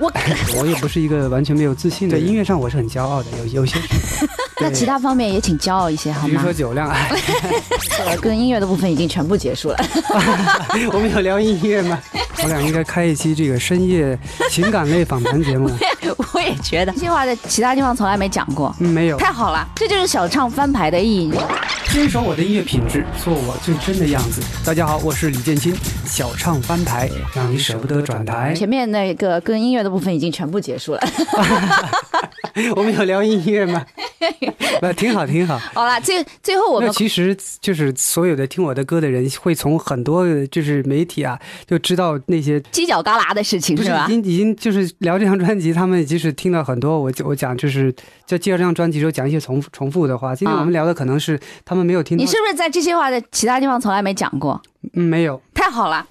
[0.00, 0.10] 我
[0.58, 2.26] 我也不是一个完全没有自信的人。
[2.26, 3.78] 音乐上我是很骄傲的，有有些
[4.60, 6.52] 那其他方面也请骄傲一些好吗比如说？
[6.52, 7.10] 酒量，哎，
[8.06, 9.76] 呃跟音乐的部分已经全部结束了。
[10.92, 11.98] 我们有聊音乐吗？
[12.42, 14.18] 我俩应该开一期这个深夜
[14.50, 15.70] 情感类访谈节目。
[16.32, 21.32] 我也觉得这些话在其他地方从来没讲过，嗯，没有，太好了，这就是小唱翻牌的意义。
[21.92, 24.40] 坚守我的音乐品质，做我最真的样子。
[24.64, 25.74] 大家好，我是李建清，
[26.06, 28.54] 小唱翻牌，让你舍不得转台。
[28.54, 31.00] 前面那个跟音乐的部分已经全部结束了。
[32.76, 33.84] 我们有聊音乐吗？
[34.82, 35.58] 那挺好，挺好。
[35.74, 44.12] 好了，最最后我们其实就是所有的听我的歌的人，会从很多就是媒体啊，就知道那些犄角旮旯的事情是吧已？
[44.12, 47.94] 经已经就是聊这张专辑，他们即使听到很多我我讲就是
[48.26, 50.34] 在介绍这张专辑的时候讲一些重复重复的话。
[50.34, 54.60] 今天啊我们聊的可能是他们没有听到，你是不是在这些话的其他地方从来没讲过？
[54.94, 56.06] 嗯没有太好了。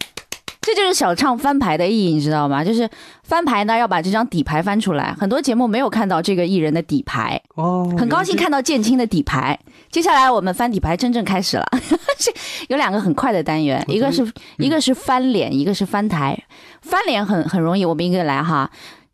[0.61, 2.63] 这就是小唱翻牌的意义，你知道吗？
[2.63, 2.87] 就是
[3.23, 5.15] 翻牌呢，要把这张底牌翻出来。
[5.17, 9.57] 很多节目没有看到这个艺人的底牌，哦，很高兴看到建青的底牌。
[9.89, 11.65] 接下来我们翻底牌真正开始了，
[12.19, 12.31] 是
[12.67, 16.37] 有两个很快的单元，一个是终一个是翻脸，一个是翻台。
[16.81, 18.69] 翻脸很很容易，我们一个来哈。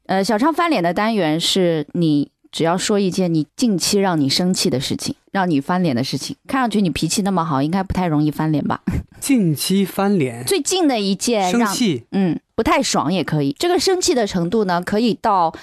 [0.08, 6.34] 呃，小唱翻脸的单元是你只要说一件你近期让你生气的事情，让你翻脸的事情。
[6.48, 8.80] 看上去你脾气那么好，应该不太容易翻脸吧？
[9.20, 13.54] 近期翻脸最近的一件生气，嗯，不太爽也可以。
[13.60, 15.54] 这个生气的程度呢，可以到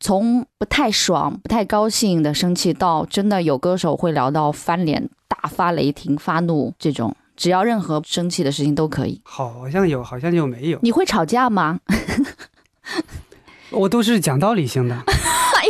[0.00, 7.14] 从不太爽、不太高兴的生气，到真的有歌手会聊到翻脸、大发雷霆、发怒这种。
[7.36, 9.20] 只要任何生气的事情都可以。
[9.22, 11.78] 好像有，好像又没有，你会吵架吗？
[13.70, 15.14] 我都是讲道理型的，哎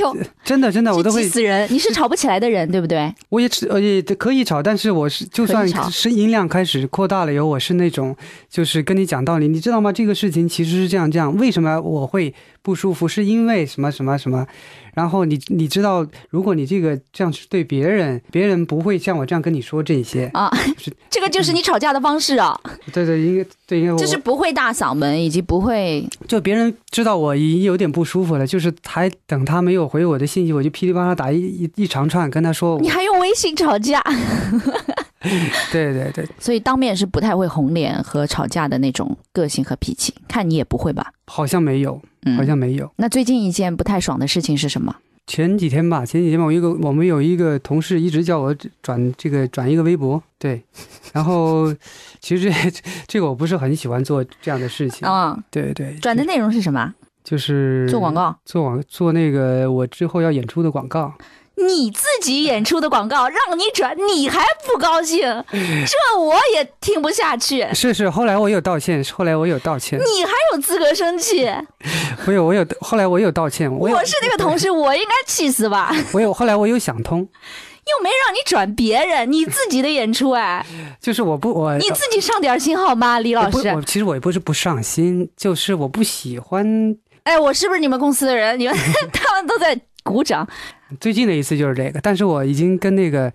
[0.00, 1.66] 呦，真的真的，我都会气死人！
[1.70, 3.14] 你是吵不起来的人，对不对？
[3.28, 8.16] 我也只呃也可以吵，但是我是就算可以吵是音量开始扩大了以后，我是那种
[8.48, 9.92] 就是跟你讲道理，你知道吗？
[9.92, 14.46] 这个事情其实是这样这样，为什么我会不舒服，是因为什么什么什么。
[14.92, 20.26] 然后你你知道，如果你这个这样去对别人，别人不会像我这样跟你说这些。
[20.34, 20.50] 啊，
[21.08, 22.58] 这个就是你吵架的方式啊，
[22.92, 34.02] 对对，应该对应该就是不会大嗓门，以及不会就别人知道我已经有点不舒服了，就是还等他没有回我的信息，我就噼里啪啦打一一一长串跟他说，你还用微信吵架，
[35.70, 40.14] 对对对，所以当面是不太会红脸和吵架的那种个性和脾气。
[40.26, 41.12] 看你也不会吧？
[41.26, 42.90] 好像没有，嗯，好像没有。
[42.96, 44.94] 那最近一件不太爽的事情是什么？
[45.26, 50.60] 前几天吧，前几天吧，我一个我们有一个同事一直叫我转这个转一个微博，对，
[51.12, 51.72] 然后
[52.18, 56.92] 其实这这个我不是很喜欢做这样的事情，啊、对对，转的内容是什么？
[57.22, 58.34] 就是做广，告。
[58.44, 61.12] 做广做那个我之后要演出的广告，
[61.66, 65.20] 你自己演出的广告让你转，你还不高兴，
[65.52, 67.66] 这我也听不下去。
[67.74, 71.46] 是是，后来我有道歉，后来我有道歉，你还有资格生气？
[72.26, 75.94] 我有我有，后来我有道歉，我我是那个同事，我应该气死吧？
[76.12, 80.64] 我有后来我有想通，又没让你转别人，你自己的演出哎，
[81.00, 83.68] 就是我不我你自己上点心好吗，李老师？
[83.74, 86.96] 我其实我也不是不上心，就是我不喜欢。
[87.24, 88.58] 哎，我是不是你们公司的人？
[88.58, 88.74] 你们
[89.12, 90.46] 他们都在鼓掌。
[91.00, 93.32] 最近的一次就是这个，但是我已经跟那个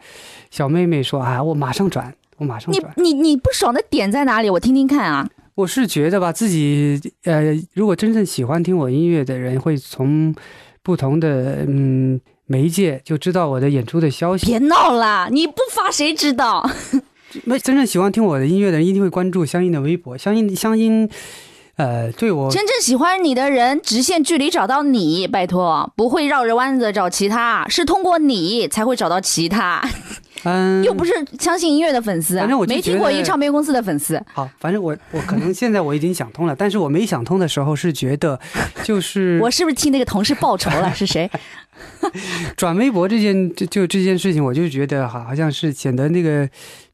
[0.51, 2.93] 小妹妹说啊，我马上转，我马上你转。
[2.97, 4.49] 你你不爽的点在哪里？
[4.49, 5.27] 我听听看啊。
[5.55, 10.35] 我是觉得吧，自己呃，如果真正喜欢听我音乐的人，会从
[10.83, 14.45] 不同的嗯媒介就知道我的演出的消息。
[14.45, 16.69] 别闹啦，你不发谁知道？
[17.45, 21.09] 那真正喜欢听我的音乐的人，一定会关注相应的微博，相应相应
[21.77, 29.85] 呃，对我真正喜欢你的人，直线距离找到你，拜托，不会绕着弯子找其他，是通过你才会找到其他，
[30.43, 34.23] 嗯，又不是相信音乐的粉丝啊，反正我没听过一唱片公司的粉丝。
[34.33, 38.39] 好，反正我我可能现在我已经想通了，但是我没想通的时候是觉得，
[38.83, 40.93] 就是 我是不是替那个同事报仇了？
[40.95, 41.29] 是谁？
[42.55, 46.47] 转微博这件就就这件事情，我就觉得好好像是显得那个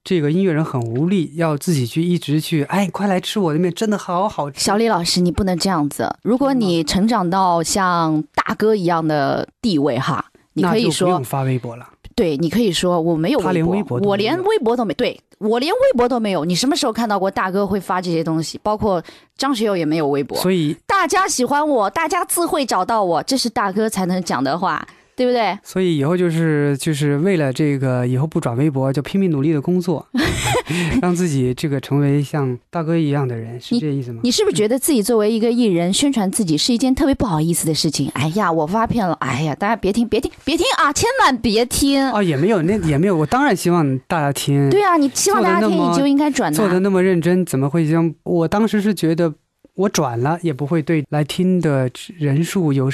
[0.03, 4.59] 这个音乐人很无力，要自己去一直去，哎，快来吃我的面，真的好好吃。
[4.59, 6.11] 小李老师，你不能这样子。
[6.23, 11.87] 如果你成长到像大哥一样的地位哈，你可以说不用，发微博了。
[12.15, 16.43] 对，你可以说我没有他连微博我连微博都没，对我连微博都没有。
[16.45, 18.59] 你什么时候看到过大哥会发这些东西？
[18.61, 19.01] 包括
[19.37, 20.37] 张学友也没有微博。
[20.39, 24.85] 所以，大家喜欢我，大家自会找到我，这是大哥才能讲的话，
[25.21, 25.55] 对不对？
[25.63, 30.07] 所以以后就是就是为了这个，以后不转微博，就拼命努力的工作，
[30.99, 34.21] 让自己这个成为像大哥一样的人，是这意思吗？
[34.23, 38.09] 你是不是觉得自己作为一个艺人宣传自己是一件特别不好意思的事情？
[38.15, 42.11] 哎呀，我发片了，哎呀，大家别听，别听，别听啊，千万别听。
[42.11, 44.71] 哦，也没有，那也没有，我当然希望大家听。
[44.71, 46.51] 对啊，你希望大家听，你就应该转。
[46.51, 49.31] 做的那么认真，怎么会像我当时是觉得
[49.75, 52.89] 我转了也不会对来听的人数有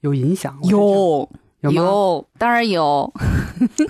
[0.00, 0.58] 有影响。
[0.64, 1.28] 有
[1.60, 1.82] 有吗？
[1.82, 3.12] 有，当然有，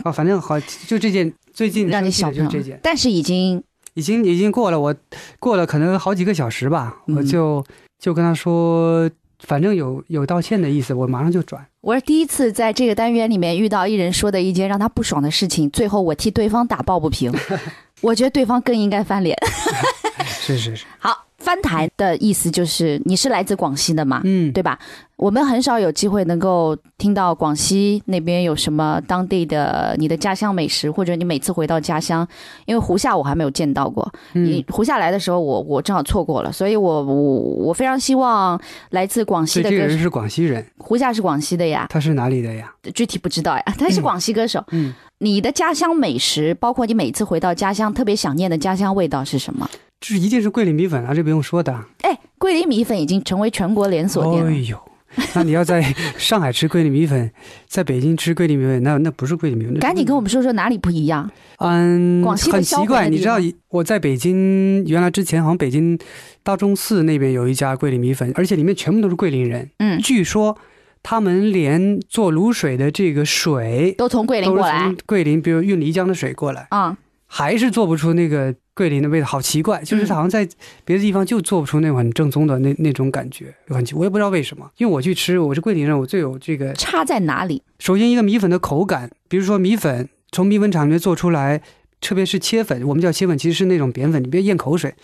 [0.05, 3.63] 啊， 反正好，就这件最近让你生气小朋友的就这件，，但是已经
[3.95, 4.95] 已经已经过了，我
[5.39, 7.65] 过了可能好几个小时吧，嗯我就
[7.99, 9.09] 就跟他说，
[9.41, 11.65] 反正有有道歉的意思，我马上就转。
[11.81, 17.33] 我是第一次在这个单元里面遇到艺人说的一件让他不爽的事情，最后我替对方打抱不平，
[18.03, 19.37] 我觉得对方更应该翻脸。
[20.27, 24.79] 是是是，好，翻台的意思就是你是来自广西的嘛，嗯，对吧？
[25.17, 32.27] 我们很少有机会能够听到广西那边有什么当地的你的家乡美食，或者你每次回到家乡，
[32.65, 38.59] 因为胡夏我还没有见到过，你嗯，胡夏来的时候我我正好错过了，所以我我我非常希望
[38.91, 42.73] 来自广西的歌手，这个人是广西人，胡夏是广西的呀，他是哪里的呀？
[42.95, 44.65] 具体不知道呀， 他是广西歌手。
[44.71, 49.69] 嗯，你的家乡美食，包括你每次回到家乡特别想念的家乡味道是什么？
[50.01, 51.73] 这一定是桂林米粉啊，这不用说的。
[52.01, 54.51] 哎，桂林米粉已经成为全国连锁店了。
[54.51, 54.79] 哎呦，
[55.35, 55.83] 那你要在
[56.17, 57.31] 上海吃桂林米粉，
[57.69, 59.79] 在北京吃桂林米粉，那那不是桂林米粉。
[59.79, 61.31] 赶紧跟我们说说哪里不一样？
[61.59, 63.37] 嗯，广西的很奇怪，你知道
[63.69, 65.99] 我在北京，原来之前好像北京
[66.43, 69.69] 大钟寺那边有一家桂林米粉，而且里面全部都是桂林人。
[69.81, 70.57] 嗯，据说
[71.03, 74.95] 他们连做卤水的这个水都从桂林过来。
[75.05, 76.97] 桂林，比如运漓江的水过来，啊、
[77.27, 79.82] 还是做不出那个桂林的味道，好奇怪。
[79.82, 80.48] 就是它好像在
[80.86, 84.70] 别的地方就做不出那种很正宗的那那种感觉，很奇，我也不知道为什么。
[84.78, 87.62] 因为我去吃，我是桂林人，我最有这个差在哪里？
[87.78, 91.61] 首先，一个米粉的口感，比如说米粉从米粉厂里面做出来，
[92.01, 94.94] 特别是切粉，我们叫切粉，其实是那种扁粉，你别咽口水。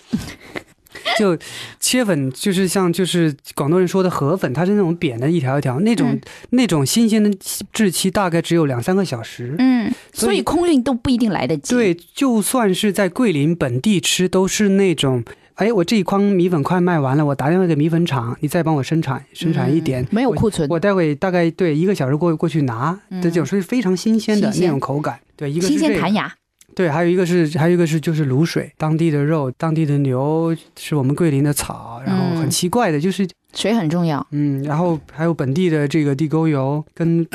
[1.19, 1.37] 就
[1.81, 6.21] 切粉就是像就是广东人说的河粉，它是那种扁的一条一条，那种、嗯
[6.51, 7.31] 那种新鲜的
[7.73, 9.55] 质期大概只有两三个小时。
[9.59, 11.75] 嗯，所以空运都不一定来得及。
[11.75, 15.23] 对，就算是在桂林本地吃，都是那种
[15.55, 25.19] 哎，我这一筐米粉快卖完了，我打电话给米粉厂，你再帮我生产生产一点，嗯没有库存，我待会大概对一个小时过过去拿，嗯这就是非常新鲜的那种口感。
[25.37, 26.33] 对，一个新鲜弹牙。
[26.77, 34.25] 对，还有一个是还有一个是就是卤水，当地的肉，当地的牛是我们桂林的草，然后嗯很奇怪的就是水很重要。
[34.33, 37.27] 嗯，然后还有本地的这个地沟油跟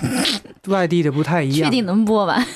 [0.68, 1.70] 外地的不太一样。
[1.70, 2.42] 确定能播吗？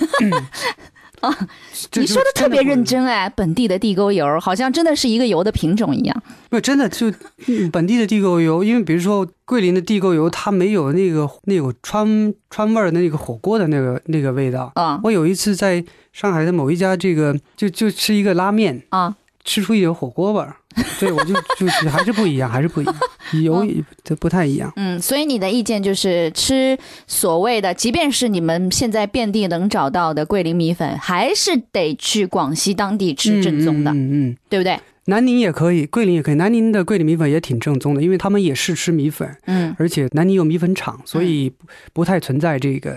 [1.90, 6.22] 这就你说的特别认真哎，本地的地沟油好像真的是一个油的品种一样。
[6.50, 7.12] 不，真的就
[7.46, 14.72] 嗯本地的地沟油，因为比如说桂林的地沟油，它没有那个那种川川味儿的那个火锅的那个那个味道。
[14.74, 20.56] 啊我有一次在上海的某一家这个就就吃一个拉面，啊，吃出一点火锅味儿，
[21.00, 22.94] 对我就就是还是不一样，还是不一样，
[23.42, 23.66] 油
[24.04, 24.72] 这不太一样。
[24.76, 34.78] 嗯，所以你的意见就是吃所谓的，即便是你们现在遍地能找到的桂林米粉，还是得去广西当地吃正宗的，嗯嗯嗯对不对？
[35.06, 36.34] 南宁也可以，桂林也可以。
[36.34, 42.96] 南宁的桂林米粉也挺正宗的，因为他们也是吃米粉，嗯而且南宁有米粉厂，所以不不太存在这个。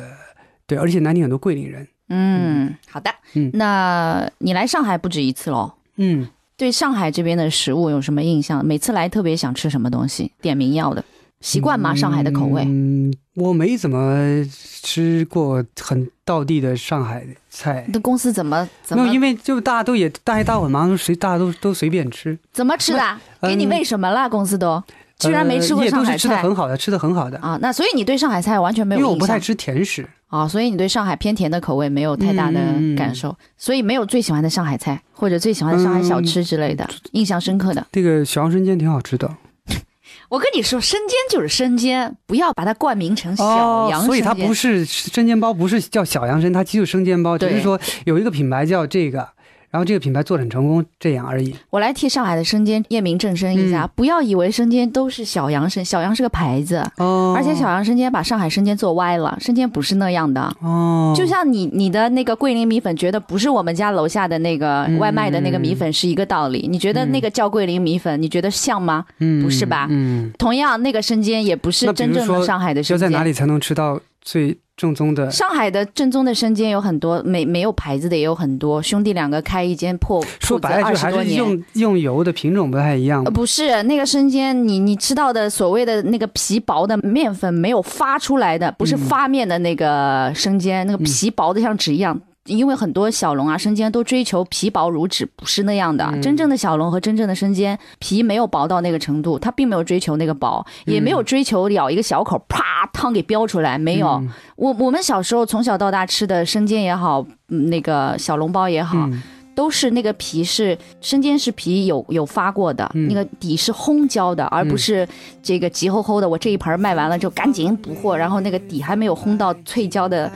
[0.67, 1.87] 对，而且南宁很多桂林人。
[2.09, 3.11] 嗯，好的。
[3.33, 5.73] 嗯那你来上海不止一次喽？
[5.97, 8.65] 嗯，对上海这边的食物有什么印象？
[8.65, 10.31] 每次来特别想吃什么东西？
[10.41, 11.03] 点名要的，
[11.41, 11.93] 习惯吗？
[11.95, 12.63] 上海的口味？
[12.65, 14.45] 嗯，我没怎么
[14.81, 17.99] 吃过很道地的上海菜那。
[17.99, 23.01] 公司怎么怎没有，么因为就大家都也大一大伙忙，随大家都都随便吃，怎么吃的？
[23.41, 24.29] 嗯给你喂什么了？
[24.29, 24.81] 公司都
[25.19, 27.37] 居然没吃过呃也都是上海菜吃的很好的，吃的很好的。
[27.39, 27.57] 啊？
[27.61, 32.59] 那所以你对上海菜完全没有因为我不太吃甜食，啊，所以你对上海偏甜的口味没有太大的
[32.97, 37.85] 感受，所以没有最喜欢的上海菜或者最喜欢的上海小吃之类的、嗯印象深刻的。
[37.91, 39.33] 这个小杨生煎挺好吃的。
[40.29, 44.03] 我跟你说，生煎就是生煎，不要把它冠名成小杨生煎。
[44.03, 49.27] 哦所以它不是生煎包，不是叫小杨生，它就是生煎包，只是说有一个品牌叫这个，
[49.75, 51.53] 然后这个品牌做的很成功，这样而已。
[51.69, 60.41] 我来替上海的生煎验明正身一下，嗯不要以为生煎都是小杨生，小杨是个牌子，哦，而且小杨生煎把上海生煎做歪了，生煎不是那样的。
[60.61, 66.69] 哦，就像你你的那个桂林米粉，觉得不是我们家楼下的那个嗯外卖的那个米粉是一个道理。
[66.71, 69.03] 你觉得那个叫桂林米粉，你觉得像吗？
[69.19, 73.05] 嗯不是吧嗯，同样，那个生煎也不是真正的上海的生煎。
[73.05, 75.31] 要在哪里才能吃到最正宗的？
[75.31, 78.81] 上海的正宗的生煎有很多，没没有牌子的也有很多。
[78.81, 81.33] 兄弟两个开一间破说白了，二就还是。
[81.35, 83.31] 用用油的品种不太一样呃，。
[83.31, 92.19] 不是那个生煎，你你吃到的所谓的那个皮薄的面粉没有发出来的，不是嗯发面的那个生煎，那个皮薄的像纸一样。
[92.45, 96.05] 因为很多小龙啊、生煎都追求皮薄如纸，不是那样的。
[96.05, 104.07] 嗯真正的小龙和真正的生煎，皮没有薄到那个程度，它并没有追求那个薄，也没有追求咬一个小口，啪汤给飙出来，没有。
[104.09, 109.21] 嗯我我们小时候从小到大吃的生煎也好，嗯那个小笼包也好，嗯
[109.55, 115.07] 都是那个皮是生煎是皮有有发过的，嗯那个底是烘焦的，而不是
[115.41, 116.27] 这个急吼吼的。
[116.27, 120.31] 我这一盘卖完了就赶紧补货，然后那个底还没有烘到脆焦的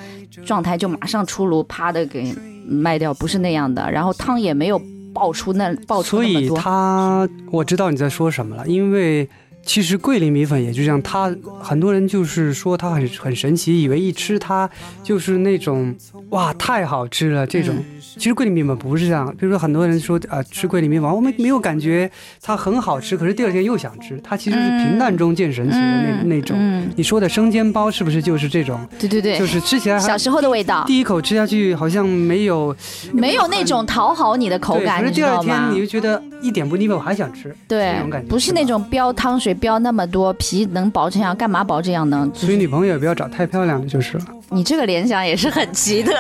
[0.46, 2.34] 状态，就马上出炉，啪的给
[2.66, 3.92] 卖掉，不是那样的。
[3.92, 4.82] 然后汤也没有
[5.14, 6.58] 爆出那爆出那么多。
[6.58, 9.28] 它，我知道你在说什么了，因为
[9.70, 11.32] 其实桂林米粉也就这样，它
[11.62, 14.68] 很多人就是说它很很神奇，以为一吃它
[15.04, 15.96] 就是那种
[16.32, 17.76] 哇太好吃了这种。
[17.76, 17.86] 嗯
[18.18, 22.10] 其实桂林米粉不是这样，比如说很多人说啊、吃桂林米粉，我们没有感觉
[22.42, 26.58] 它很好吃，可是第二天又想吃，它其实是平淡中见神奇的那、那种。
[26.60, 28.86] 嗯，你说的生煎包是不是就是这种？
[29.00, 32.76] 对对对，就是吃起来小时候的味道，第一口吃下去好像没有
[33.14, 35.80] 没有那种讨好你的口，感，可是第二天你？
[35.80, 37.56] 就觉得一点不腻味，我还想吃。
[37.70, 42.28] 对那种感，觉不是那种标汤水标那么多，皮能薄这样，干嘛薄这样呢？
[42.34, 44.26] 所以女朋友也不要找太漂亮的就是了。
[44.52, 46.12] 你这个联想也是很奇特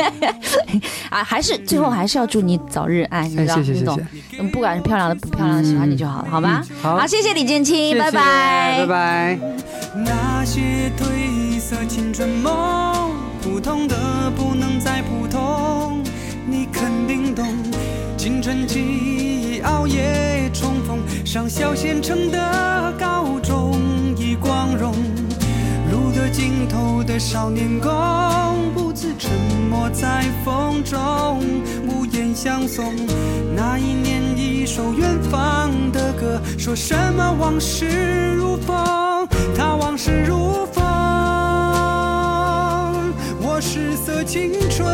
[1.10, 1.22] 啊！
[1.22, 3.84] 还是最后还是要祝你早日爱，你哎，知道，谢谢
[4.38, 6.64] 嗯，不管是漂亮的不漂亮的，喜欢你就好了，好吧？
[6.70, 9.38] 嗯好好，谢谢李建清，拜拜，拜拜。
[9.94, 13.10] 那些褪色青春梦，
[13.42, 16.02] 普通的不能再普通，
[16.46, 17.46] 你肯定懂。
[18.16, 19.11] 青春期忆
[19.64, 23.80] 熬夜重逢，上小县城的高中
[24.16, 24.92] 已光荣。
[25.90, 27.90] 路的尽头的少年宫，
[28.74, 29.30] 不自沉
[29.68, 31.42] 默在风中，
[31.86, 32.94] 无言相送。
[33.54, 40.82] 那一年一首远方的歌，说什么往事如风，他往事如风。
[43.40, 44.86] 我失色青春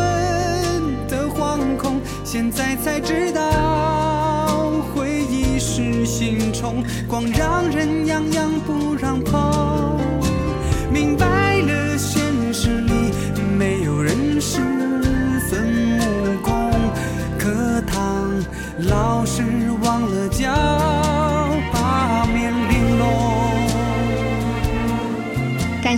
[1.06, 3.40] 的惶恐，现在才知道，
[6.08, 10.00] 心中，光让人痒痒不让碰。
[10.90, 12.22] 明白了，现
[12.52, 13.12] 实里
[13.58, 14.58] 没有人是
[15.48, 16.72] 孙悟空，
[17.38, 18.32] 课堂
[18.88, 19.42] 老师
[19.82, 20.48] 忘了教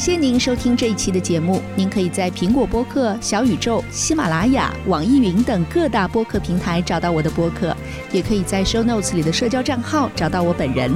[0.00, 1.60] 谢您收听这一期的节目。
[1.76, 7.76] 您可以在苹果播客、小宇宙、喜马拉雅、网易云等各大播客平台找到我的播客，
[8.10, 10.90] 也可以在 Show Notes 里的社交账号找到我本人。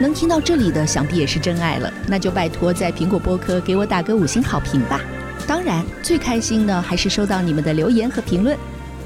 [0.00, 1.92] 能听到这里的，想必也是真爱了。
[2.08, 5.00] 那就拜托在苹果播客给我打个五星好评吧。
[5.46, 8.58] 当然，最开心的还是收到你们的留言和评论。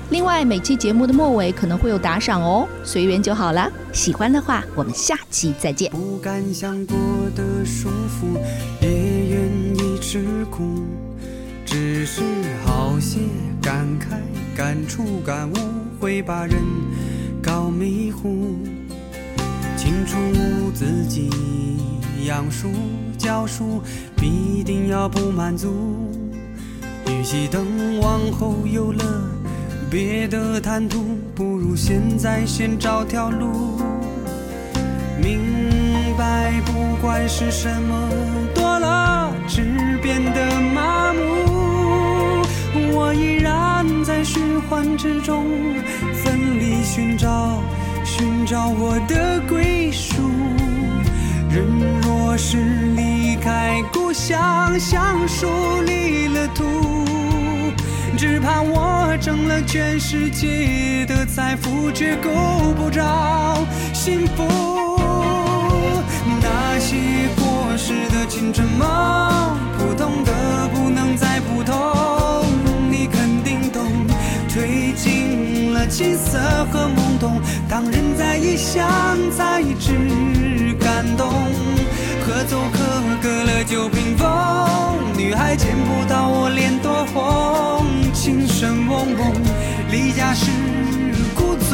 [0.08, 3.70] 另外，每期节目的末尾可能会有打赏哦，随缘就好了。
[3.92, 5.90] 喜欢的话，我们下期再见。
[5.90, 6.96] 不敢想过
[7.36, 8.38] 的舒服，
[10.06, 10.84] 是苦，
[11.64, 12.20] 只是
[12.62, 13.20] 好些
[13.62, 14.18] 感慨、
[14.54, 15.54] 感触、感悟，
[15.98, 16.56] 会把人
[17.42, 18.54] 搞迷糊。
[19.78, 20.18] 清楚
[20.74, 21.30] 自己
[22.26, 22.68] 养书
[23.16, 23.82] 教书，
[24.14, 25.72] 必定要不满足。
[27.06, 29.02] 与其等往后有了
[29.90, 33.80] 别的谈吐，不如现在先找条路。
[35.18, 35.40] 明
[36.18, 38.08] 白，不管是什么，
[40.04, 42.44] 变得麻木。
[42.92, 45.46] 我依然在循环之中，
[46.12, 47.62] 奋力寻找，
[48.04, 50.16] 寻找我的归属。
[51.48, 51.64] 人
[52.02, 52.58] 若是
[52.94, 55.46] 离开故乡，像树
[55.86, 56.64] 离了土，
[58.14, 62.28] 只怕我挣了全世界的财富，却够
[62.76, 63.56] 不着
[63.94, 65.00] 幸福。
[66.42, 66.96] 那些
[67.36, 67.63] 过
[68.26, 70.32] 青春梦，普通的
[70.72, 71.74] 不能再普通，
[72.90, 73.82] 你肯定懂。
[74.48, 76.38] 褪尽了青涩
[76.70, 78.84] 和懵懂，当人在异乡
[79.30, 81.28] 才知感动。
[82.26, 82.78] 合奏可
[83.22, 84.26] 隔了九屏风，
[85.16, 87.84] 女孩见不到我脸多红。
[88.12, 89.32] 琴声嗡嗡，
[89.90, 90.50] 离家时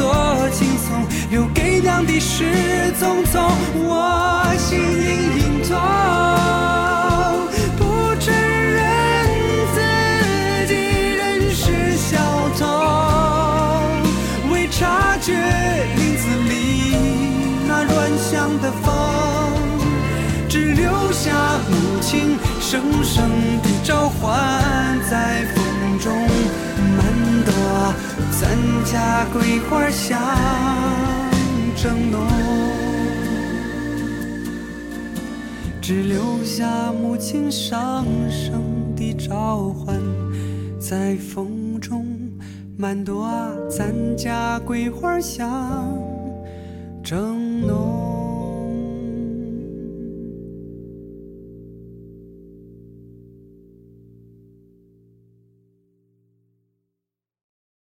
[0.01, 2.43] 多轻松，留给娘的是
[2.99, 3.53] 匆匆。
[3.75, 5.77] 我心隐隐痛，
[7.77, 7.81] 不
[8.19, 8.81] 承认
[9.75, 9.77] 自
[10.67, 10.73] 己
[11.13, 11.21] 仍
[11.51, 11.61] 是
[11.95, 12.17] 小
[12.57, 12.65] 童，
[14.51, 15.31] 未察觉
[15.97, 16.51] 林子里
[17.67, 18.89] 那乱响的风。
[20.49, 21.31] 只留下
[21.69, 23.29] 母亲声声
[23.61, 26.11] 的召唤，在风中。
[28.41, 30.19] 咱家桂花香
[31.75, 32.25] 正浓。
[35.79, 38.63] 只留下母亲上声
[38.95, 39.95] 的召唤，
[40.79, 42.03] 在风中
[42.75, 45.87] 满朵啊咱家桂花香
[47.03, 48.10] 正浓。